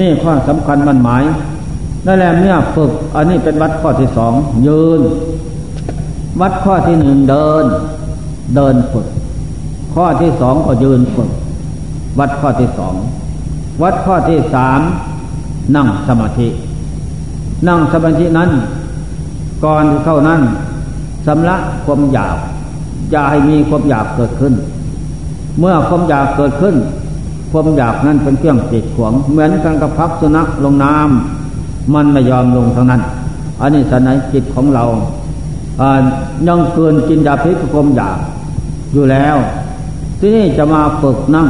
[0.00, 1.22] นี่ข้อสำคัญมันหมาย
[2.06, 4.32] นั่นแหละเมื่อฝึก อันนี้เป็นวัดข้อที่สอง
[4.66, 5.00] ยืน
[6.40, 7.64] วัดข้อที่หนึ่งเดิน
[8.54, 9.06] เดินฝึก
[9.94, 11.30] ข้อที่สองก็ยืนฝึก
[12.18, 12.94] วัดข้อที่สอง
[13.82, 14.80] วัดข้อที่สาม
[15.76, 16.48] นั่งสมาธิ
[17.68, 18.50] นั่งสมาธินั้น
[19.64, 20.40] ก่อนที่เข้านั้น
[21.26, 22.36] สำลักความอยาก
[23.10, 24.54] อย่าให้มีความอยากเกิดขึ้น
[25.58, 26.76] เมื่อความอยากเกิดขึ้น
[27.50, 33.02] ความอยากนั้นเป็นเครื่องติดขวง เหมือนกันกับพักสุนัขลงน้ำมันไม่ยอมลงทั้งนั้น
[33.60, 34.84] อันนี้สันนิจิตของเรา
[36.48, 38.18] ยังเกินกินยาพิษความอยาก
[38.92, 39.36] อยู่แล้ว
[40.20, 41.48] ที่นี่จะมาฝึกนั่ง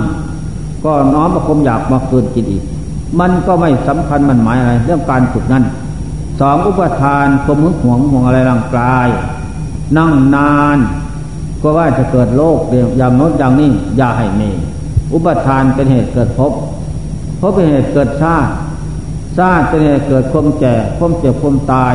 [0.85, 2.63] ก็น้อมความอยากมาเกินกินอีก
[3.21, 5.65] มันก็ไม่สำคัญมันหมายอะไรเรื่องการฝึกนั้น
[6.41, 9.09] สองอุปทานความหึงหวงห่วงอะไรร่างกาย
[9.97, 10.79] นั่งนาน
[11.65, 14.51] ก็ว่าจะเกิดโรคเดียวอย่างโน้นอย่างนี้อย่าให้มี
[15.13, 16.53] อุปทานเป็นเหตุเกิดภพ
[17.41, 18.51] ภพเป็นเหตุเกิดชาติ
[19.39, 21.95] ชาติเป็นเหตุเกิดความแก่ความเจ็บความตาย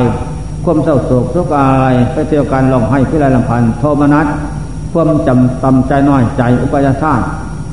[0.64, 4.26] ความเศร้าโศกทุกข์อะไรไปเที่ยวการลองให้พิไรลำพันโทมนัส
[4.92, 7.24] ความจำตำใจน้อยใจอุปยาชาติ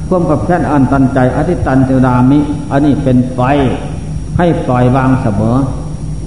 [0.08, 2.40] ความขับแค้นอันตันใจอธิตันเทวดามิ
[2.72, 3.40] อันนี้เป็นไฟ
[4.38, 5.56] ให้ปล่อยวางเสมอ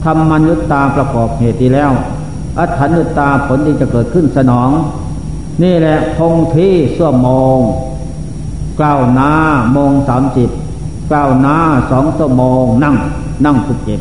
[0.04, 1.90] ทำมนุษตาประกอบเหตุแล้ว
[2.58, 4.70] อัฏฐานุตาผลที่จะเกิดขึ้นสนอง
[5.62, 7.58] นี่แหละคงที่ส่วโมง
[8.78, 9.32] เก้าหน้า
[9.72, 10.48] โมงสามสิบ
[11.10, 11.56] เก้าหน้า
[11.90, 12.94] สองชั่วโมงนั่ง
[13.44, 14.00] นั่งสุดเจ็ด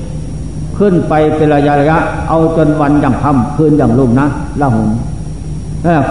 [0.77, 1.97] ขึ้นไปเป็นระยะระยะ
[2.29, 4.27] เอาจนวันอย่างค่ำคืนอย่างลุ่มนะ
[4.61, 4.89] ละหุน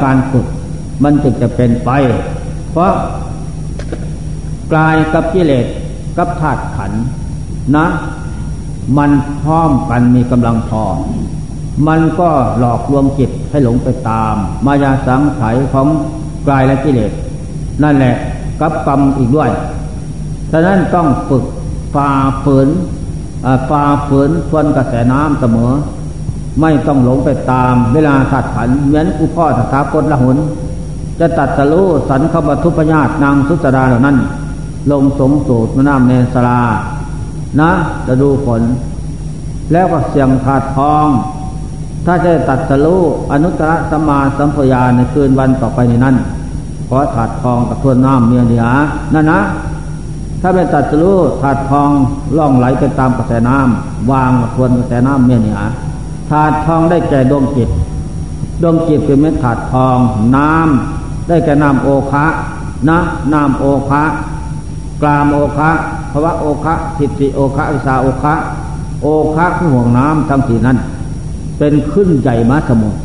[0.03, 0.47] การฝึก
[1.03, 1.91] มันจึงจะเป็นไป
[2.71, 2.93] เพราะ
[4.73, 5.67] กลายกับกิเลส
[6.17, 6.93] กับธาตุขัน
[7.77, 7.87] นะ
[8.99, 9.11] มัน
[9.43, 10.85] พร้อมกันมีกำลังพอ
[11.87, 14.35] มันก็หลอกลวงจิต ให้หลงไปตาม
[14.67, 15.43] มายาสังไข
[15.73, 15.87] ของ
[16.49, 17.13] กายและกิเลส
[17.83, 18.15] นั่นแหละ
[18.61, 19.51] กับกรรมอีกด้วย
[20.53, 21.45] ฉะนั้นต้องฝึก
[21.95, 22.11] ฝ่า
[22.45, 22.69] ฝืน
[23.71, 25.73] ฝ่าฝืนทวนกระแสน้ำเสมอ
[26.61, 30.37] ไม่ต้องหลงไปตามเวลาถัดผันเหมือนกูพ่อสถาคตละหุน
[31.21, 34.17] จะตัดสรู้สันขบทุพญาตนางสุสดาเหล่านั้น
[34.91, 36.61] ลงสมสูตรมนามเนสลา
[37.61, 37.71] นะ
[38.07, 38.63] จะดูผล
[39.73, 41.07] แล้วก็เสียงขาดทอง
[42.07, 46.17] ถ้าจะตัดสรู้อนุตตรสมาสัมพยาในคืนวันต่อไปในนั้น
[46.89, 48.65] ขอถาดทองกับทวนน้ำเมียเดีย
[49.15, 49.41] นั่นนะ
[50.41, 51.91] ถ้าไม่ตัดสรู้ถาดทอง
[52.37, 55.59] ล่องไหลไปตามกระแสน้ำวางทวนกระแสน้ำเมียเดีย
[56.31, 57.69] ถาดทองได้แก่ดวงจิต
[58.63, 59.99] ดวงจิตเป็นเม็ดถาดทอง
[60.37, 62.27] น้ำได้แก่น้ำโอคะ
[62.89, 62.99] นะ
[63.33, 64.03] น้ำโอคะ
[65.03, 65.71] กลามโอคะ
[66.13, 68.35] ภวะโอคะทิฏฐิโอคะวิสาโอคะ
[69.03, 70.79] โอคะคือห่วงน้ำทั้งสี่นั้น
[71.59, 72.99] เป็นขึ้นใหญ่มาสมุทร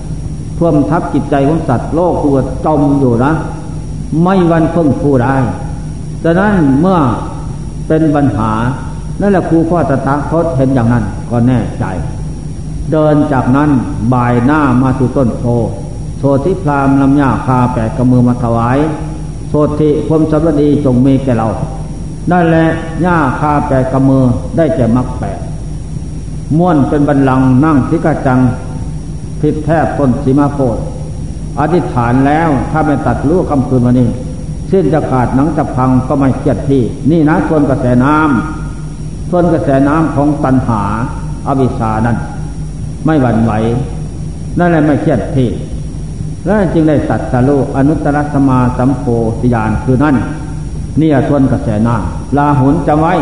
[0.58, 3.32] ท่วมทับจิตใจของสัตว์โลกตัวจมอยู่นะ
[4.24, 5.36] ไม่วันเพิ่งฟูได้
[6.24, 7.00] ดังนั้นเมื่อ
[7.88, 8.52] เป็นปัญหา
[9.20, 11.86] นั่นแหละครูพ่อตถาคตเห็นอย่างนั้นก็แน่ใจ
[12.92, 13.70] เดินจากนั้น
[14.14, 15.44] บ่ายหน้ามาสู่ต้นโพ
[16.18, 18.78] โสธิพรามลำยาคาแปดกระมือมาถวาย
[19.50, 21.48] โสธิพรมสวัสดีจงมีแก่เรา
[22.32, 22.68] นั่นแหละ
[23.02, 24.24] หญ้าคาแปดกำมือ
[24.58, 25.38] ได้แก่มักแปด
[26.58, 28.40] ม้วนเป็นบันลังนั่งทิกจัง
[29.42, 30.78] ทิศแทบต้นสีมาโพด
[31.60, 34.10] อธิษฐานแล้วถ้าไม่ตัดลูกคำคืนวันนี้
[34.72, 36.82] สิ้นจะขาดหนังจะพังก็ไม่เครียดที่
[37.12, 40.82] นี่นะส่วนกระแสน้ำส่วนกระแสน้ำของตัณหา
[41.48, 42.18] อวิชานั้น
[43.06, 43.54] ไม่หวั่นไหว
[44.60, 45.50] นั่นแหละไม่เครียดที่
[46.46, 49.04] แล้วจึงได้ตัดสรุอนุตตรสมาสัมโพ
[49.40, 50.16] ธิญาณคือนั่น
[51.02, 53.14] นี่ยทวนกระแสน้ำลาหุนจำไว้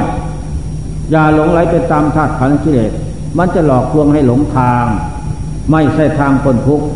[1.12, 2.92] อย่าหลงไหลไปตามธาตุขันธ์กิเลส
[3.38, 4.86] มันจะหลอกลวงให้หลงทาง
[5.72, 6.88] ไม่ใช่ทางคนทุกข์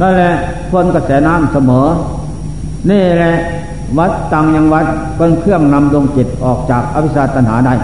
[0.00, 0.34] นั่นแหละ
[0.70, 1.86] ทวนกระแสน้ำเสมอ
[2.90, 3.34] นี่แหละ
[3.98, 4.86] วัดตังยังวัด
[5.16, 7.74] เป็นเครื่องนำดวงจิตออกจากอวิชชาตัณหาได้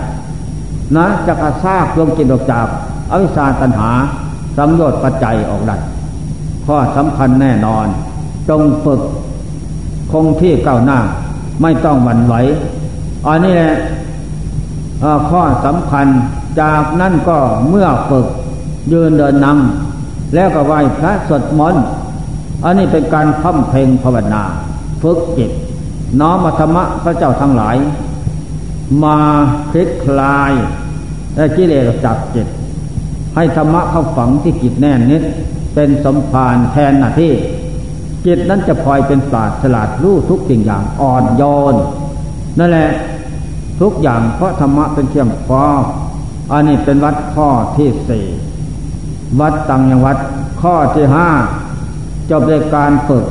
[0.96, 2.66] นะจะกระซากดวงจิตออกจาก
[3.12, 3.90] อวิชชาตัณหา
[4.56, 5.76] สัมโยชน์ปัจจัยออกได้
[6.66, 7.86] ข้อสำคัญแน่นอน
[8.48, 9.00] จงฝึก
[10.12, 10.98] คงที่ก้าวหน้า
[11.62, 12.34] ไม่ต้องหวั่นไหว
[13.26, 13.74] อันนี้แหละ
[15.30, 16.06] ข้อสำคัญ
[16.60, 17.38] จากนั้นก็
[17.68, 18.26] เมื่อฝึก
[18.92, 19.58] ยืนเดินนั่ง
[20.34, 21.84] แล้วก็ไหว้พระสวดมนต์
[22.64, 24.42] อันนี้เป็นการพัมเพลงภาวนา
[25.02, 25.50] ฝึกจิต
[26.20, 27.76] น้อมธรรมะพระเจ้าทั้งหลาย
[29.02, 29.18] มา
[29.70, 30.52] คลิกคลาย
[31.36, 32.46] และกิเลสจากจิต
[33.34, 35.22] ให้ธรรมะเข้าฝังที่จิตแน่นนิด
[35.74, 37.32] เป็นสมภารแทนหน้าที่
[38.26, 41.42] จิตนั้นจะพลอยเป็นปราดฉลาดรู้ทุกสิ่งอย่างอ่อนโย
[41.72, 41.74] น
[42.58, 42.90] นั่นแหละ
[43.80, 45.64] ทุกอย่างเพราะธรรมะเป็นเครื่องฟ้อ
[46.52, 48.26] อันนี้เป็นวัดข้อที่สี่
[49.40, 50.18] วัดตังยังวัด
[50.62, 51.28] ข้อที่ห้า
[52.30, 53.24] จบด้วยการฝึก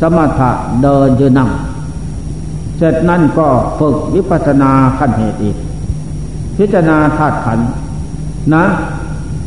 [0.00, 0.50] สมถะ
[0.82, 1.50] เดินยืนนั่ง
[2.76, 3.46] เสร็จนั่นก็
[3.78, 5.56] ฝึกวิปัสนาขั้นเหตุอีก
[6.56, 7.58] พิจารณาธาตุขัน
[8.54, 8.64] นะ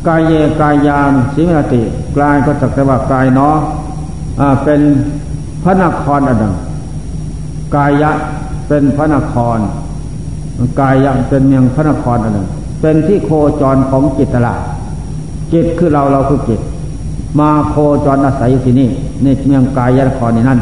[0.06, 1.82] กายเยกายามสิมติ
[2.16, 3.56] กลายก็จักแต่ว่ากายเนาะ
[4.64, 4.80] เป็น
[5.62, 6.54] พระนครอันหนึ่ง
[7.76, 8.10] กายะ
[8.68, 9.58] เป็นพระนคร
[10.80, 12.48] กายยังเป็นเมืองพระนครอันหนึ่ง
[12.80, 14.60] เป็นที่โคจรของจิตตลาด
[15.52, 16.60] จิตคือเราเราคือจิต
[17.38, 17.74] มาโค
[18.06, 18.88] จรอาศัยอยู่ที่นี่
[19.22, 20.60] ในเมืองกายยนครนี่นั่น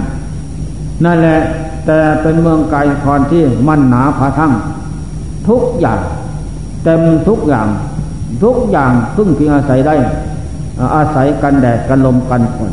[1.05, 1.39] นั่นแหละ
[1.87, 4.53] แต่เป็นเมืองกายนครที่มั่นหนาผาทั้ง
[5.49, 6.01] ทุกอย่าง
[6.85, 7.67] เต็มทุกอย่าง
[8.45, 9.95] ทุกอย่างพึ่งพิงอาศัยได้
[10.97, 12.73] อาศัยกันแดดกันลมกันฝน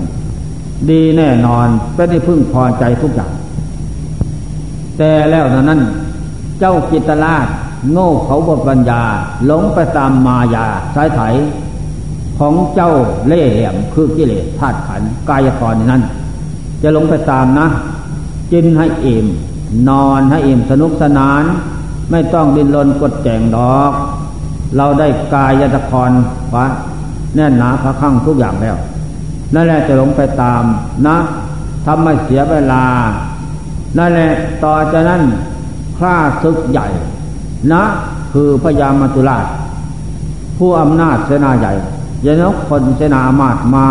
[0.90, 3.32] ดีแน่นอนเป็นที่พึ่งพอใจทุกอย่าง
[4.98, 5.82] แต่แล้วนั้น
[6.60, 7.48] เจ้ากิตลาช
[7.92, 9.04] โง่เขาบปัญญา
[9.46, 10.66] หลงไปตามมายา
[10.96, 11.22] สายไถ
[12.40, 12.92] ของเจ้า
[13.28, 16.02] เล่ห์เหลี่ยมคือกิเลสธาตุขันกายกรนั้น
[16.82, 17.68] จะหลงไปตามนะ
[18.52, 19.26] กินให้อิ่ม
[19.90, 21.44] นอนให้อิ่มสนุกสนาน
[22.12, 23.92] ไม่ต้องดินรนกดแจงดอก
[24.78, 26.12] เราได้กายยตะคร
[26.56, 26.66] วะ
[27.36, 28.76] แน่นหนาพระข้างทุกอย่างแล้ว
[29.54, 30.64] นั่นแหละจะหลงไปตาม
[31.08, 31.18] นะ
[31.86, 32.84] ทำให้เสียเวลา
[33.98, 34.32] นั่นแหละ
[34.64, 35.22] ต่อจากนั้น
[36.00, 36.88] ข้าศึกใหญ่
[37.72, 37.84] นะ
[38.34, 39.46] คือพญามัตุราช
[40.58, 41.74] ผู้อำนาจเสนาใหญ่
[42.26, 43.86] ยนกคนเสนาอามาตมา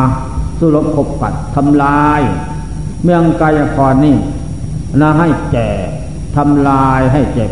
[0.59, 2.21] สู้รบขบปัดทำลาย
[3.05, 4.17] เมืองกายครนี่
[5.01, 5.69] นะให้แก่
[6.37, 7.51] ทำลายให้เจ็บ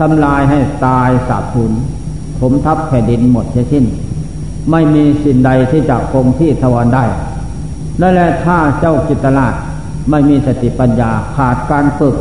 [0.00, 1.72] ทำลายให้ตายสาบสูญ
[2.40, 3.84] ผมทับแผ่นดินหมดเสียสิ้น
[4.70, 7.04] ไม่มีสิ่งใดที่จะคงที่ทวารได้
[8.00, 9.54] นั่นแหละถ้าเจ้ากิตตลาช
[10.10, 12.14] ไม่มีสติปัญญาขาดการฝึก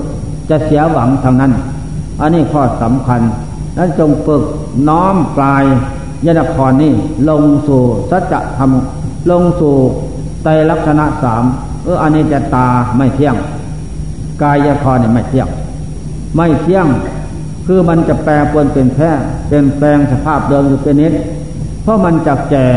[0.49, 1.53] จะเสียหวังทางนั้น
[2.19, 3.21] อันนี้ข้อสำคัญ
[3.77, 4.43] นั้นจงฝึก
[4.89, 5.63] น้อมกลาย
[6.25, 6.93] ยนครนี่
[7.29, 8.71] ลงสู่สัจธรรม
[9.31, 9.75] ลงสู่
[10.43, 11.43] ไตลักษณะสาม
[11.83, 13.35] เอออันนี้จะตาไม่เที่ยง
[14.41, 15.47] กายยครนี่ไม่เที่ยง
[16.35, 16.87] ไม่เที่ยง
[17.65, 19.11] คือมันจะแปรปวนเป็นแพ้
[19.49, 21.13] เป็นแปลงสภาพเดิมอยู่เป็นนิด
[21.83, 22.69] เพราะมันจะแก่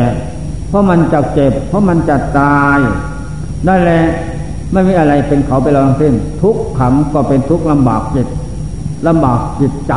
[0.69, 2.79] เพราะมันจะเจ็บ เพราะมันจะตาย
[3.69, 4.03] นั่นแหละ
[4.73, 8.27] ไม่มีอะไรเป็นเขาไปเราทั้งสิ้นทุกขังก็เป็นทุกลำบากจิต
[9.07, 9.95] ลำบากจิตใจ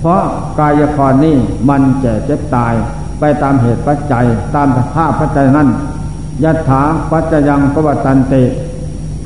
[0.00, 0.22] เพราะ
[0.58, 1.36] กายครนี่
[1.68, 2.74] มันแก่เจ็บตาย
[3.20, 4.24] ไปตามเหตุปัจจัย
[4.54, 5.68] ตามสภาพปัจจัยนั้น
[6.44, 8.34] ยัตถาปัจจยังกวัตันเต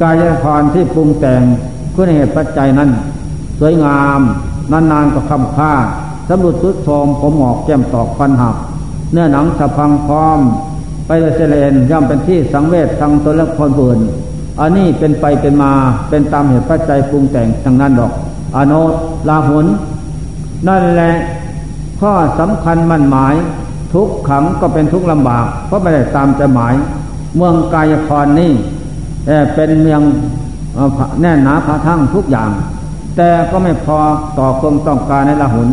[0.03, 1.43] กายครที่ปรุงแต่ง
[1.95, 2.91] คุณเหตุปัจจัยนั้น
[3.59, 4.21] สวยงาม
[4.73, 5.73] นานๆก็คำค่า
[6.29, 8.57] สำรุดสุดโทมผมหมอกแก้มตอกฟันหัก
[9.13, 10.39] เนื้อหนังสะพังพร้อม
[11.07, 13.99] ไปเสเลนย่อมเป็นที่สังเวชทางตนและคนอื่น
[14.61, 15.73] อันนี้เป็นไปเป็นมา
[16.09, 18.13] เป็นตามเหตุปัจจัยปรุงแต่งทางนั้นดอก
[18.57, 18.73] อโน
[19.29, 19.67] ลาหุน
[20.69, 21.13] นั่นแหละ
[22.01, 23.35] ข้อสำคัญมั่นหมาย
[23.95, 26.75] ทุกขังก็เป็นทุกลำบาก เพราะไม่ได้ตามใจหมาย
[27.37, 28.53] เมืองกายครนี่
[29.55, 30.03] เป็นเมือง
[31.21, 32.51] แน่นหนาพาทั้งทุกอย่าง
[33.17, 33.99] แต่ก็ไม่พอ
[34.39, 35.69] ต่อความต้องการในละหุน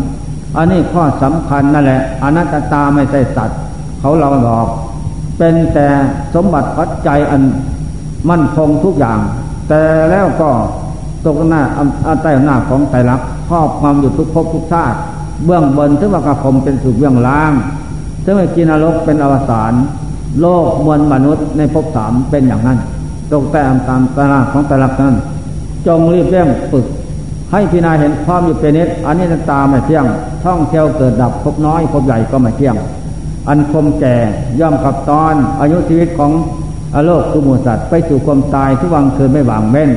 [0.58, 3.60] อันนี้ข้อสำคัญนั่นแหละอนัตตาไม่ใช่สัตว์
[4.00, 4.68] เขาเราหลอก
[5.38, 5.88] เป็นแต่
[6.34, 7.42] สมบัติปัจจัยอัน
[8.30, 9.20] มั่นคงทุกอย่าง
[9.70, 9.82] แต่
[10.12, 10.50] แล้วก็
[11.26, 11.62] ตกหน้า
[12.06, 14.98] อาใต้หน้าของไตรลักษณ์ครอบความอยู่ทุกภพทุกชาติ
[15.46, 17.54] เบื้องบนถึงว่ากระผมเป็นสุขเบื้องล่าง
[18.24, 19.74] ถึงว่ากินรกเป็นอวสาน
[20.42, 22.78] โลกมวลมนุษย์ในภพสามเป็นอย่างนั้น
[23.32, 25.16] ตกแต่ตามตารางของไตรลักษณ์นั้น
[25.88, 26.86] จงรีบเร่งฝึก
[27.52, 30.06] ให้พินาเห็นความอยู่เป็นนิดอันนี้ตาไม่เที่ยง
[30.44, 32.76] ท่องเที่ยวเกิดดับพบน้อยพบใหญ่ก็ไม่เที่ยง
[33.48, 34.16] อันคมแก่
[34.60, 36.32] ย่อมกับตอน อายุชีวิตของ
[36.96, 39.90] อโลกคือมูสัตว์ไปสู่ความตายทุกวันคืนไม่หวังเว้น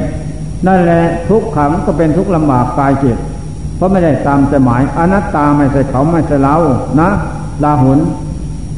[0.67, 3.17] นั่นแหละทุกขังก็เป็นทุกลำบากกายจิต
[3.77, 6.57] เพราะไม่ได้ตามใจหมายอนัตตาไม่ใช่เขาไม่ใช่เรา
[7.01, 7.11] นะ
[7.65, 7.99] ลาหุน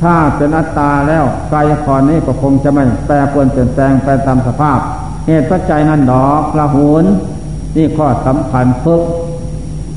[0.02, 4.78] ถ้าเป็นอัตตาแล้วกายครนี้ก็คงจะไม่แปรปรวนเปลี่ยนแปลงไปตามสภาพ
[5.26, 7.04] เหตุปัจจัยนั้นดอกลาหุน
[7.76, 9.02] นี่ข้อสำคัญฝึก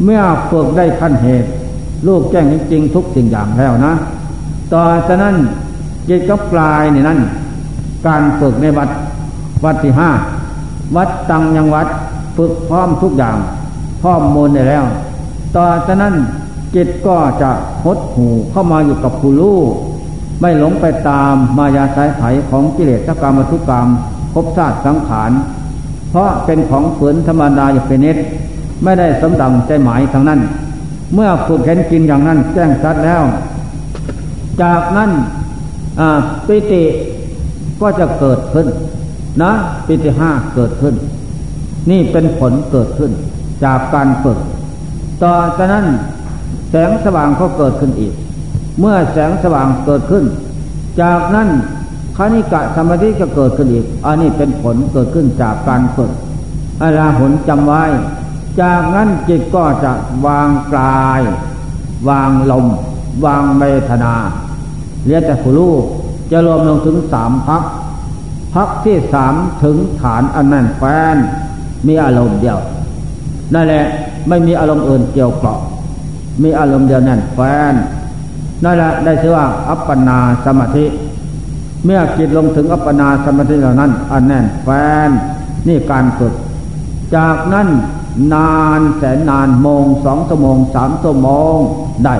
[0.03, 1.49] เมื่อฝึกได้ขั้นเหตุ
[2.07, 3.93] ลูกแจ้งจริงๆทุกสิ่งอย่างแล้วนะ
[4.73, 5.35] ต่อจากนั้น
[6.09, 7.19] จิตก็ปลายในนั่น
[8.07, 8.89] การฝึกในวัด
[9.63, 10.09] วัดที่ห้า
[10.95, 11.87] วัดตังยังวัด
[12.37, 13.37] ฝึกพร้อมทุกอย่าง
[14.01, 14.85] พร้อมมูลได้แล้ว
[15.55, 16.15] ต่อจากนั้น
[16.75, 17.51] จิตก็จะ
[17.83, 19.59] หดหูเข้ามาอยู่กับผู้รู้
[20.41, 23.87] ไม่หลงไปตามมายาสายไถของกิเลสกรรมทุกกรรม
[24.33, 25.31] ภพชาติสังขาร
[26.09, 28.17] เพราะเป็นของฝืนธรรมดาอย่างเป็นนิด
[28.83, 30.39] ไม่ได้สมดังใจหมายทางนั้น
[31.13, 33.21] เมื่อฝึกเห็นกินอย่างนั้นแจ้งชัดแล้ว
[34.61, 35.11] จากนั้น
[36.47, 36.83] ปิติ
[37.81, 38.67] ก็จะเกิดขึ้น
[39.41, 39.51] นะ
[39.87, 40.95] ปิติห้าเกิดขึ้น
[41.89, 43.11] นี่เป็นผลเกิดขึ้น
[43.63, 44.39] จากการฝึก
[45.23, 45.85] ต่อจากนั้น
[46.69, 48.13] แสงสว่างก็เกิดขึ้นอีก
[48.79, 50.23] เมื่อแสงสว่างเกิดขึ้น
[51.01, 51.49] จากนั้น
[52.17, 56.11] คณิกะสมาธิก็เกิดขึ้นอีก อันนี้เป็นผลเกิดขึ้นจากการฝึก
[56.81, 57.83] อาลาหุนจำไว้
[58.61, 59.91] จากนั้นจิตก็จะ
[60.25, 61.21] วางกาย
[62.09, 62.67] วางลม
[63.25, 64.13] วางเวทนา
[65.07, 65.73] เรียกแต่ผู้รู้
[66.31, 67.63] จะรวมลงถึงสามพัก
[68.53, 69.33] พักที่สาม
[69.63, 70.83] ถึงฐานอันนั้นแฟ
[71.13, 71.15] น
[71.87, 72.59] มีอารมณ์เดียว
[73.53, 73.85] นั่นแหละ
[74.29, 75.59] ไม่มีอารมณ์อื่นเกี่ยวเกาะ
[76.43, 77.39] มีอารมณ์เดียวนั่นแฟ
[77.71, 77.73] น
[78.63, 80.85] นั่นแหละได้ชื่อว่าอัปปนาสมาธิ
[81.85, 84.69] เมื่อจิตลงถึงอัปปนาสมาธิเหล่านั้น อันแน่นแฟ
[85.07, 85.09] น
[85.67, 86.33] นี่การฝึก
[87.15, 87.67] จากนั้น
[88.33, 91.55] นานแสนนานโมงสองชั่วโมงสามชั่วโมง
[92.05, 92.15] ได้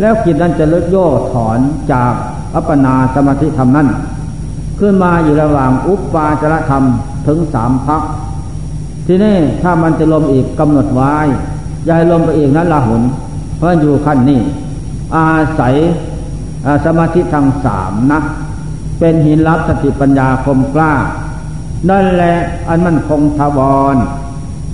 [0.00, 1.58] แล้วจิตนั้นจะลดโย่ถอน
[1.92, 2.12] จาก
[2.54, 3.88] อัปปนาสมาธิธรรมนั้น
[4.78, 6.84] ขึ้นมาอยู่ระหว่างอุปปาจรธรรม
[7.26, 8.02] ถึงสามพัก
[9.06, 11.14] ทีนี้ถ้ามันจะลมอีกกำหนดไว้
[11.88, 13.02] ยายลมไปอีกนั้นละหุน
[13.56, 14.40] เพราะอยู่ขั้นนี้
[15.16, 15.74] อาศัย
[16.84, 18.20] สมาธิทางสามนะ
[18.98, 20.92] เป็นหินรับสติปัญญาคมกล้า
[21.90, 22.34] นั่นแหละ
[22.68, 23.58] อันมันคงทว
[23.94, 23.96] ร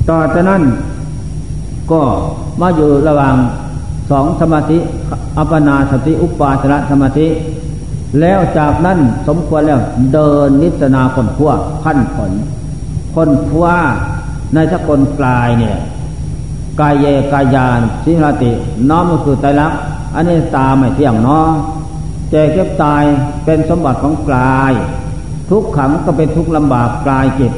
[0.09, 0.63] ต่อจากนั้น
[1.91, 2.01] ก็
[2.61, 3.37] มาอยู่ระหว่าง
[4.11, 4.79] สองสมาธิ
[5.39, 7.27] อัปปนาสติอุปาชระสมาธิ
[8.21, 8.99] แล้วจากนั้น
[9.29, 9.81] สมควรแล้ว
[10.13, 11.53] เดินนิสนาคนพัว
[11.85, 12.33] ขั้นผล
[13.15, 13.67] คนพัว
[14.55, 15.77] ในสกลกลายเนี่ย
[16.81, 18.53] กายเยกายานสิรติ
[18.89, 19.81] น้อมก็คือไตรลักษณ์
[20.15, 21.49] อันนี้ตาไม่เที่ยงเนาะ
[22.31, 23.05] เจเก็บตาย
[23.45, 24.73] เป็นสมบัติของกลาย
[25.51, 27.53] ทุกขังก็เป็นทุกลำบากกลายจิต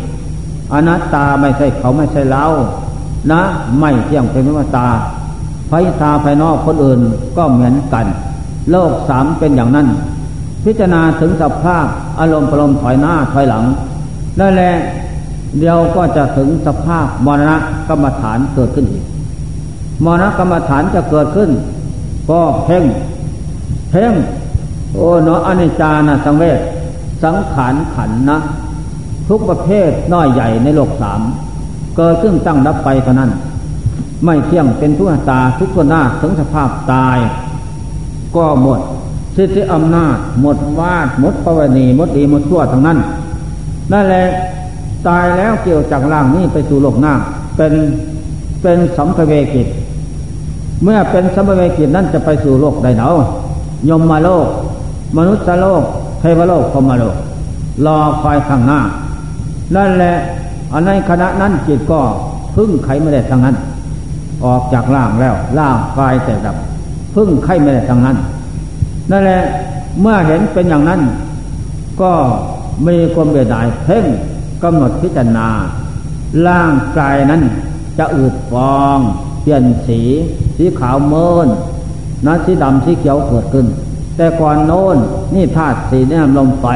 [0.72, 2.46] อนัตตาไม่ใช่เขาไม่ใช่เรา
[3.32, 3.42] นะ
[3.78, 4.88] ไม่เที่ยงเป็นวิมตา
[5.70, 7.00] ภายตาภายนอกคนอื่น
[7.36, 8.07] ก็เหมือนกัน
[8.70, 9.86] โลกสามเป็นอย่างนั้น
[10.64, 11.86] พิจารณาถึงสภาพ
[12.20, 13.64] อารมณ์ปรมถอยหน้าถอยหลัง
[14.40, 14.74] นั่นแหละ
[15.58, 17.56] เดียวก็จะถึงสภาพมรณะ
[17.88, 19.04] กรรมฐานเกิดขึ้นอีก
[20.04, 21.50] มรณะกรรมฐานจะเกิดขึ้น
[22.30, 22.84] ก็เพ่ง
[23.90, 24.12] เพ่ง
[24.94, 26.58] โอ้เนาะอนิจจานะสังเวช
[27.22, 28.38] สังขารขันนะ
[29.28, 31.20] ทุกประเภทน้อยใหญ่ในโลกสาม
[31.96, 33.30] เกิดขึ้นตั้งรับไปเท่านั้น
[34.24, 37.18] ไม่เที่ยงเป็นทุกตาทุกตัวหน้าถึงสภาพตาย
[38.36, 38.80] ก็หมด
[39.37, 42.99] สิทธิอำนาจ หมดวาดหมดปวณีหมดดีหมดชั่วทั้งนั้น
[43.93, 44.24] นั่นแหละ
[45.09, 47.12] ตายแล้วเกี่ยวจากร่างนี้ไปสู่โลกหน้า
[47.57, 47.72] เป็น
[48.62, 49.66] เป็นสัมภเวกิจ
[50.83, 53.16] เมื่อเป็นสัมภเวกิจนั้นจะไปสู่โลกใดเนาะ
[53.89, 54.47] ยมมาโลก
[55.16, 55.83] มนุษย์โลก
[56.20, 57.16] เทวโลกพรมโลก
[57.87, 58.80] รอคอยข้างหน้า
[59.76, 60.14] นั่นแหละ
[60.72, 62.01] อันในขณะนั้นจิตก็
[62.57, 63.57] พึ่งไขไม่ได้ทางนั้น
[64.45, 66.57] ออกจากร่างแล้วร่างกายแต่ดับ
[67.14, 68.16] พึ่งไขไม่ได้ทางนั้น
[69.12, 69.42] นั่นแหละ
[70.00, 71.00] เมื่อเห็นเป็นอย่างนั้น
[72.02, 72.12] ก็
[72.86, 74.04] มีความเบียดายเพ่ง
[74.62, 75.48] กำหนดพิจารณา
[76.48, 77.42] ร่างกายนั้น
[77.98, 78.98] จะอืดฟอง
[79.42, 80.00] เปลี่ยนสี
[80.56, 81.48] สีขาวเมิน
[82.26, 83.66] นะสีดำสีเขียวเกิดขึ้น
[84.16, 84.96] แต่ก่อนโน้น
[85.34, 86.66] นี่ธาตุสีนี่ลมไฟ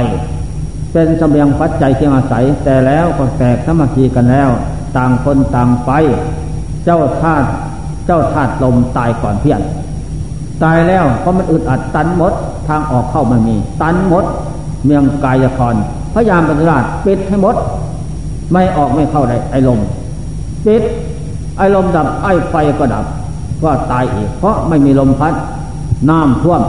[0.93, 4.51] เป็นสมเบียงปัจจัยที่อาศัย แต่แล้วก็แตกสมาธิกันแล้ว
[4.97, 5.91] ต่างคนต่างไป
[6.85, 7.49] เจ้าธาตุ
[8.07, 9.61] เจ้าธาตุลมตายก่อนเพี้ยน
[10.63, 12.33] ตายแล้วเพราะมันอึดอัดตันหมด
[12.69, 14.25] ทางออกเข้ามันมี ตันหมด
[14.85, 15.75] เมียงกายคร
[16.15, 17.57] พยายามปฏิบัติปิดให้หมด
[18.53, 19.81] ไม่ออกไม่เข้าได้ไอลม
[20.67, 20.83] ปิด
[21.59, 23.05] ไอลมดับ ไอไฟก็ดับ
[23.63, 25.35] ก็ตายอีก เพราะไม่มีลมพัด
[26.11, 26.63] น้ำท่วม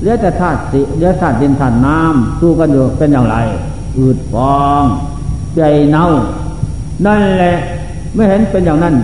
[0.00, 3.36] เหลือแต่ธาตุสิเหลือธาตุดินธาตุน้ำสู้กันอยู่เป็นอย่างไร
[3.98, 4.84] อืดฟอง
[5.56, 5.60] ใจ
[5.90, 6.06] เน่า
[7.06, 7.54] นั่นแหละ
[8.14, 8.94] ไม่เห็นเป็นอย่างนั้น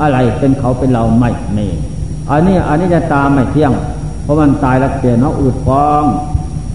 [0.00, 1.66] อะไรเป็นเขาเป็นเราไม่มี
[2.30, 3.72] อันนี้อันนี้จะตาไม่เที่ยง
[4.22, 6.04] เพราะมันตายแล้วเปลี่ยนเขาอืดฟอง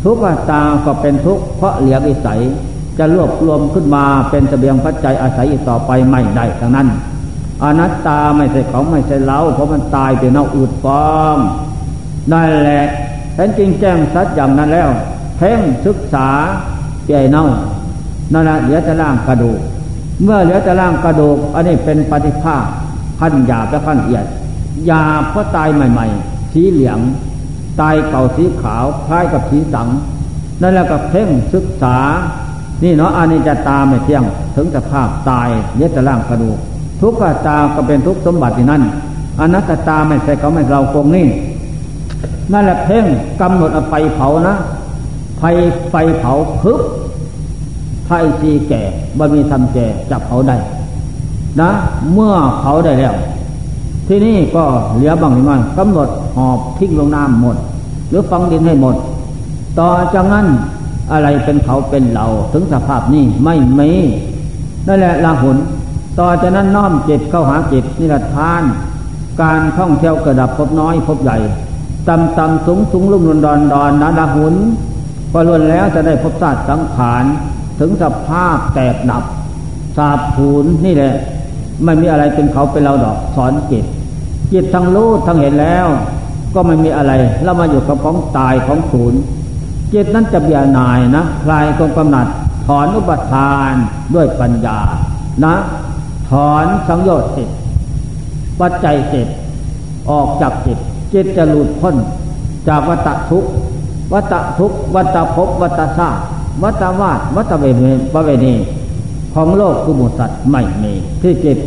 [0.03, 2.41] ทุกขตาก็เป็นทุกข์เพราะเหลียงอิสัย
[2.97, 6.87] จะรวบรวมขึ้นมาเป็นเสบียงปัจจัยอาศัยอีกต่อไปไม่ได้ทั้งนั้น
[7.63, 11.35] อนัตตาไม่ใช่ของไม่ใช่เราเพราะมันตายเป็นเอาอุดฟอง
[12.31, 12.83] นั่นแหละ
[13.33, 14.89] แท้จริงแจ้งสัดอย่างนั้นแล้ว
[15.37, 16.29] เพ่งศึกษา
[17.03, 17.45] เปี่ยเน่า
[18.33, 19.59] นั่นแหละเหลือแต่ร่างกระดูก
[20.23, 22.63] เมื่อเหลือแต่ร่างกระดูก อันนี้เป็นปฏิภาค
[23.19, 24.25] ขั้นหยาบและขั้นละเอียด
[24.89, 26.99] ยาพระตายใหม่ ๆ สีเหลือง
[27.81, 29.87] ตายเก่าสีขาวคล้ายกับสีสัง
[30.61, 31.97] นั่นแหละก็เพ่งศึกษา
[32.83, 34.23] นี่เนาะอันนี้จะตาไม่เที่ยง
[34.55, 36.57] ถึงสภาพตายเย็ดร่างกระดูก
[37.01, 38.83] ทุกขตาก็เป็นทุกสมบัตินั่น
[39.39, 41.27] อนัตตาไม่ใช่เขาไม่เราคงนี่
[42.53, 43.05] นั่นแหละเพ่ง
[43.41, 44.55] กำหนดเอาไฟเผานะ
[45.39, 45.43] ไฟ
[45.89, 46.81] ไฟเผาพึบ
[48.07, 48.81] ไฟระอินทรีแก่
[49.17, 50.57] บ่มีทำแก่จับเขาได้
[51.61, 51.69] นะ
[52.13, 53.13] เมื่อเขาได้แล้ว
[54.07, 54.63] ที่นี่ก็
[54.95, 57.57] เหลือบางมันกำหนดหอบทิ้งลงน้ำหมด
[58.09, 58.95] หรือฟังดินให้หมด
[59.79, 60.47] ต่อจากนั้น
[61.11, 63.91] อะไรเป็นเขาเป็นเราถึงสภาพนี้ไม่มี
[64.87, 65.57] นั่นแหละลาหุน
[66.19, 68.61] ต่อจากนั้นน้อมจิตเข้าหาจิตนิรทาน
[69.41, 71.37] การท่องเที่ยวกระดับพบน้อยพบใหญ่
[72.07, 74.55] ต่ำต่ำสูงสูงลุ่มลุนดอนดอนนาดาหุน
[75.31, 77.23] พอล้วนแล้วจะได้พบศาสตร์สังขาร
[77.79, 79.23] ถึงสภาพแตกดับ
[79.97, 81.13] สาบผูนนี่แหละ
[81.83, 83.85] ไม่มีอะไรเป็นเขาเป็นเราดอก สอนจิต
[84.53, 85.87] จิตทั้งรู้ทั้งเห็นแล้ว
[86.55, 87.11] ก็ไม่มีอะไร
[87.43, 89.21] แล้วมาอยู่กับของตายของศูนย์
[89.93, 92.27] จิตนั้นจะเบียนายนะคลายกองกำหนัด
[92.65, 93.73] ถอนอุปทาน
[94.13, 94.79] ด้วยปัญญา
[95.43, 95.55] นะ
[96.29, 97.49] ถอนสังโยชน์จิต
[98.59, 99.27] ปัจจัยจิต
[100.09, 100.77] ออกจากจิต
[101.13, 101.95] จิตจะหลุดพ้น
[102.67, 103.45] จากวัฏทุก
[104.13, 106.21] วัฏทุกวัฏภพวัฏชาติ
[106.63, 108.55] วัฏวาดวัฏเวเนปเวณี
[109.33, 111.57] ของโลกกุมุสัตว์ไม่มีที่จิต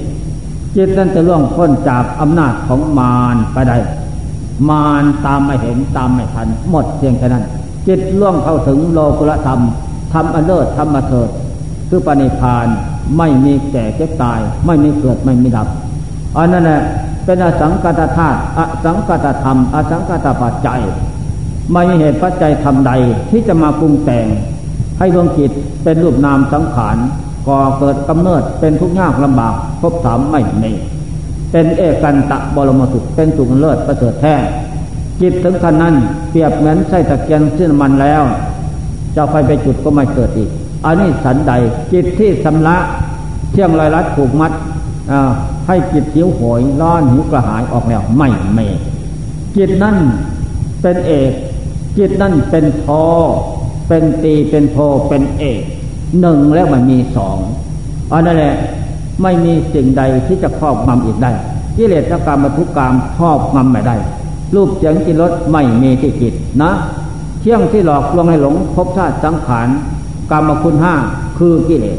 [0.76, 3.76] จิตนั้นจะล่วงพ้นจากอำนาจของมารไปได้
[4.70, 7.44] มารตามไม่เห็นตามไม่ทัน หมดเพียงแค่นั้น
[7.86, 9.60] จิตล่วงเข้าถึงโลกุลธรรม
[10.12, 11.28] ทำอันเลิศทำมาเถิด
[11.88, 12.66] คือปณิพาน
[13.18, 15.68] ไม่มีแก่เจ็บตาย ไม่มีเกิดไม่มีดับ
[16.36, 16.82] อันนั้นแหละ
[17.24, 20.82] เป็นอสังกัตธาตุอสังกัตธรรม อสังกัตปัจจัย
[21.72, 22.92] ไม่มีเหตุปัจจัยทำใด
[23.30, 24.26] ที่จะมาปรุงแต่ง
[24.98, 25.50] ให้ดวงจิต
[25.82, 26.96] เป็นรูปนามสังขาร
[27.47, 30.72] ก่อเกิดกำเนิดเป็นทุกข์ยากลำบากพบถามไม่มี
[31.53, 34.34] เป็นเอกันตะบรมสุขเป็นสุขเลิศประเสริฐแท้
[35.20, 35.95] จิตถึงขนานั้น
[36.30, 38.22] เปรียบเหมือนไส้ตะเกียงเส้นมันแล้ว
[39.16, 40.51] จะไฟไปจุดก็ไม่เกิดอีก
[40.84, 41.53] อันนี้สันใด
[41.92, 42.76] จิตที่สำละ
[43.53, 44.53] เที่ยงลอยลัดผูกมัด
[45.66, 48.59] ให้จิตหิวโหยร้อนหิวกระหายออกแล้วไม่เม
[49.57, 49.97] จิตนั่น
[50.82, 51.32] เป็นเอก
[51.99, 53.03] จิตนั่นเป็นพอ
[53.88, 54.76] เป็นตีเป็นโพ
[55.09, 55.62] เป็นเอก
[56.20, 57.38] หนึ่งแล้วมันมีสอง
[58.12, 58.54] อันนั่นแหละ
[59.22, 61.32] ไม่มีสิ่งใดที่จะครอบงำอีกได้
[61.76, 63.96] กิเลสกรรมบรรทุกกรรมครอบงำไม่ได้
[64.54, 66.70] รูปเสียงกินรสไม่มีที่จิตนะ
[67.40, 69.68] เที่ยงที่หลอกลวงให้หลงพบชาติสังขาร
[70.30, 70.94] กรรมคุณห้า
[71.38, 71.98] คือกิเลส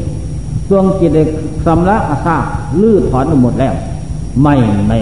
[0.70, 1.28] ดวงจิตเอก
[1.66, 2.36] สำลักอาซา
[2.80, 3.74] ลื้อถอนหมดแล้ว
[4.42, 4.54] ไม่
[4.88, 4.92] เม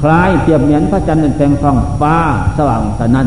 [0.00, 2.14] คล้ายเปรียบเหมือนพระจันทร์เป็นแสงทองฟ้า
[2.56, 3.26] สว่างแต่นั้น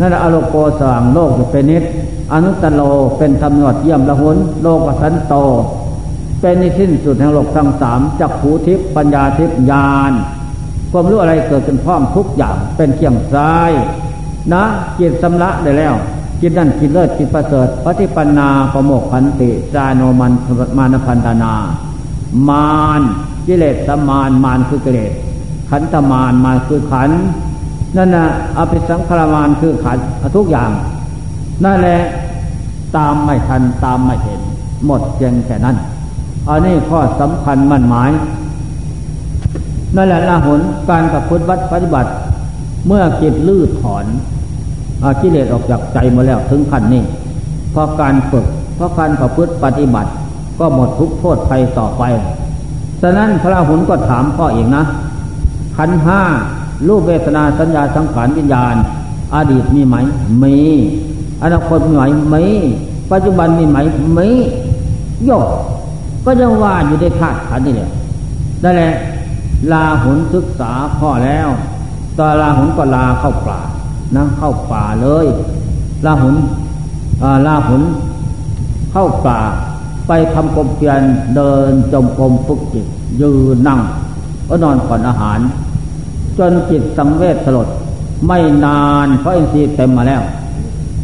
[0.00, 1.84] นั่นอโลโกสว่างโลกเป็นนิด
[2.32, 2.80] อนุตโล
[3.18, 5.34] เป็นธรรมนวดเยี่ยมละหุนโลกสันโต
[6.40, 10.12] เป็นในสิ้นสุดแห่งโลกทั้งสามจักขูทิพปัญญาทิพญาณ
[10.90, 13.70] ความรู้อะไรเกิดขึ้นพร้อมทุกอย่างเป็นเคียงซ้าย
[14.52, 14.64] นะ
[14.98, 15.94] จิตสำละได้แล้ว
[16.40, 20.32] จิตนั่นจิตเลิศจิตประเสริฐปฏิปันนาประโมกขันติจาโนมัน
[20.76, 21.52] มานพันธนา
[22.48, 23.02] มาน
[23.46, 25.12] กิเลสสมานมานคือกิเลส
[25.70, 27.10] ขันธมานมานคือขัน
[27.96, 28.24] นั่นนะ
[28.58, 29.98] อภิสังขารมานคือขัน
[30.36, 30.70] ทุกอย่าง
[31.64, 32.00] นั่นแหละ
[32.96, 34.40] ตามไม่ทันตามไม่เห็น
[34.86, 35.76] หมดเพียงแค่นั้น
[36.48, 38.10] อันนี้ข้อสำคัญมั่นหมาย
[39.96, 42.10] นั่นแหละละหนการกับพุทธวัดปฏิบัติ
[42.86, 44.04] เมื่อจิตลื้อถอน
[45.02, 47.02] อากิเลสออกจากใจมาแล้วถึงขั้นนี้
[47.72, 50.10] เพราะการฝึกเพราะการประพฤติปฏิบัติ
[50.58, 52.02] ก็หมดทุกโทษภัยต่อไป
[53.02, 54.84] ฉะนั้นพระหุนก็ถามพ่อเองนะ
[55.76, 56.20] ขันห้า
[56.86, 58.74] รูปเวทนาสัญญาสังขารวิญญาณ
[59.34, 59.96] อดีตมีไหม
[60.42, 60.56] มี
[61.42, 62.04] อนาคตมีไหม
[62.34, 62.44] มี
[63.10, 63.78] ปัจจุบันมีไหม
[64.18, 64.28] มี
[65.24, 65.46] โยก
[66.24, 67.90] ก็ยังว่าอยู่ในธาตุขันนี่แหละ
[68.62, 68.92] นั่นแหละ
[69.72, 71.48] ลาหุนศึกษาพ่อแล้ว
[72.18, 73.60] ตอนลาหุนก็ลาเข้าป่า
[74.16, 75.26] นะเข้าป่าเลย
[76.06, 76.34] ลาหุน
[77.46, 77.82] ลาหุน
[78.92, 79.38] เข้าป่า
[80.08, 81.02] ไปทำกรมเพียน
[81.36, 82.86] เดินจมกรมฝึกจิต
[83.20, 83.80] ยืนนั่ง
[84.48, 85.38] ก็นอนผ่อนอาหาร
[86.38, 87.68] จนจิตสังเวชสลด
[88.26, 90.22] ไม่นานเพราะอินทรีย์เต็มมาแล้ว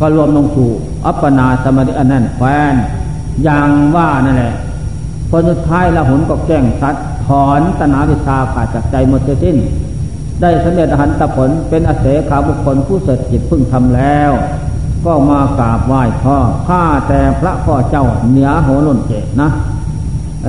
[0.00, 0.70] ก็รวมลงสู่
[1.06, 2.74] อัปปนาสมาธิอันนั้นแฟน
[3.44, 4.54] อย่างว่านั่นแหละ
[5.30, 9.56] ผลสุดท้ายละหุนก็แก้งสัดถอนตนาวิชาขาดจากใจหมดสิ้น
[10.40, 14.30] ได้สำเร็จอรหันตผลเป็นอเสขาบุคคลผู้เสด็จจิตพึ่งทำแล้ว
[15.06, 19.48] ก็มากราบไหว้พ่อข้าแต่พระพ่อเจ้าเหนือโหนนเจนะ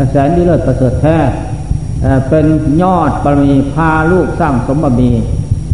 [0.10, 1.18] แสนดีเลิศประเสริฐแท้
[2.30, 2.46] เป็น
[2.82, 5.12] ยอดบารมีพาลูกสร้างสมบัติ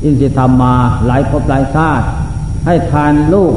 [0.03, 0.73] อินทรีธรรมมา
[1.05, 2.05] หลายภพหลายชาติ
[2.65, 3.53] ให้ทานลูก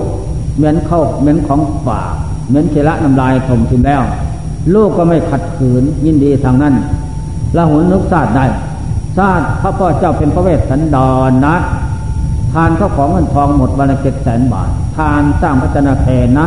[0.57, 2.13] เหมือนเข้าเหมือนของฝาก
[2.49, 4.03] เหมือนเคละน้ำลายถมถึงแล้ว
[4.75, 6.75] ลูกก็ไม่ขัดขืนยินดีทางนั้น
[7.57, 8.47] ละหุนนึกชาติได้
[9.19, 10.97] ชาติพระพ่อเจ้าเป็นพระเวสสันด
[11.29, 11.57] รนะ
[12.53, 16.47] ทานเข้าของเงินทองหมดวันละเจ็ดแสนบาท ทานสร้างพระจนาเพนนะ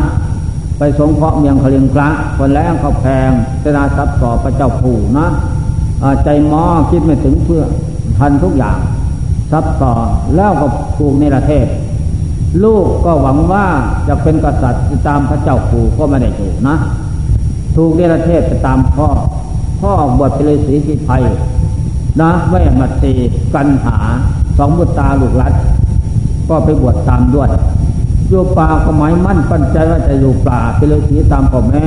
[0.78, 2.08] ไปสงเคราะห์เมียงคลิงกระ
[2.38, 5.28] คนแล้วเขาแพงเจนาทรัพย์ต่อพระเจ้าผู่นะ
[6.24, 7.62] ใจมอคิดไม่ถึงเพื่อ
[8.18, 8.78] ทันทุกอย่าง
[9.50, 9.94] ทรัพย์ต่อ
[10.36, 11.66] แล้วก็ผูกในประเทศ
[12.64, 13.66] ลูกก็หวังว่า
[14.08, 16.76] จะเป็นกษัตริย์ตามพระเจ้าผู่ก็ไม่ได้ถูกนะ
[17.76, 19.08] ถูกเนระเทศไปตามพ่อ
[19.80, 21.22] พ่อบวชเป็นฤาษีที่ไทย
[22.20, 23.12] นะแม่มาตี
[23.54, 23.96] กันหา
[24.58, 25.52] สองบุตรตาลูกรัด
[26.48, 27.48] ก็ไปบวชตามด้วย
[28.28, 31.76] อยู่ป่าก็หมายมั่นปั้นใจว่าจะอยู่ป่าเป็นฤาษีตามพ่อแม่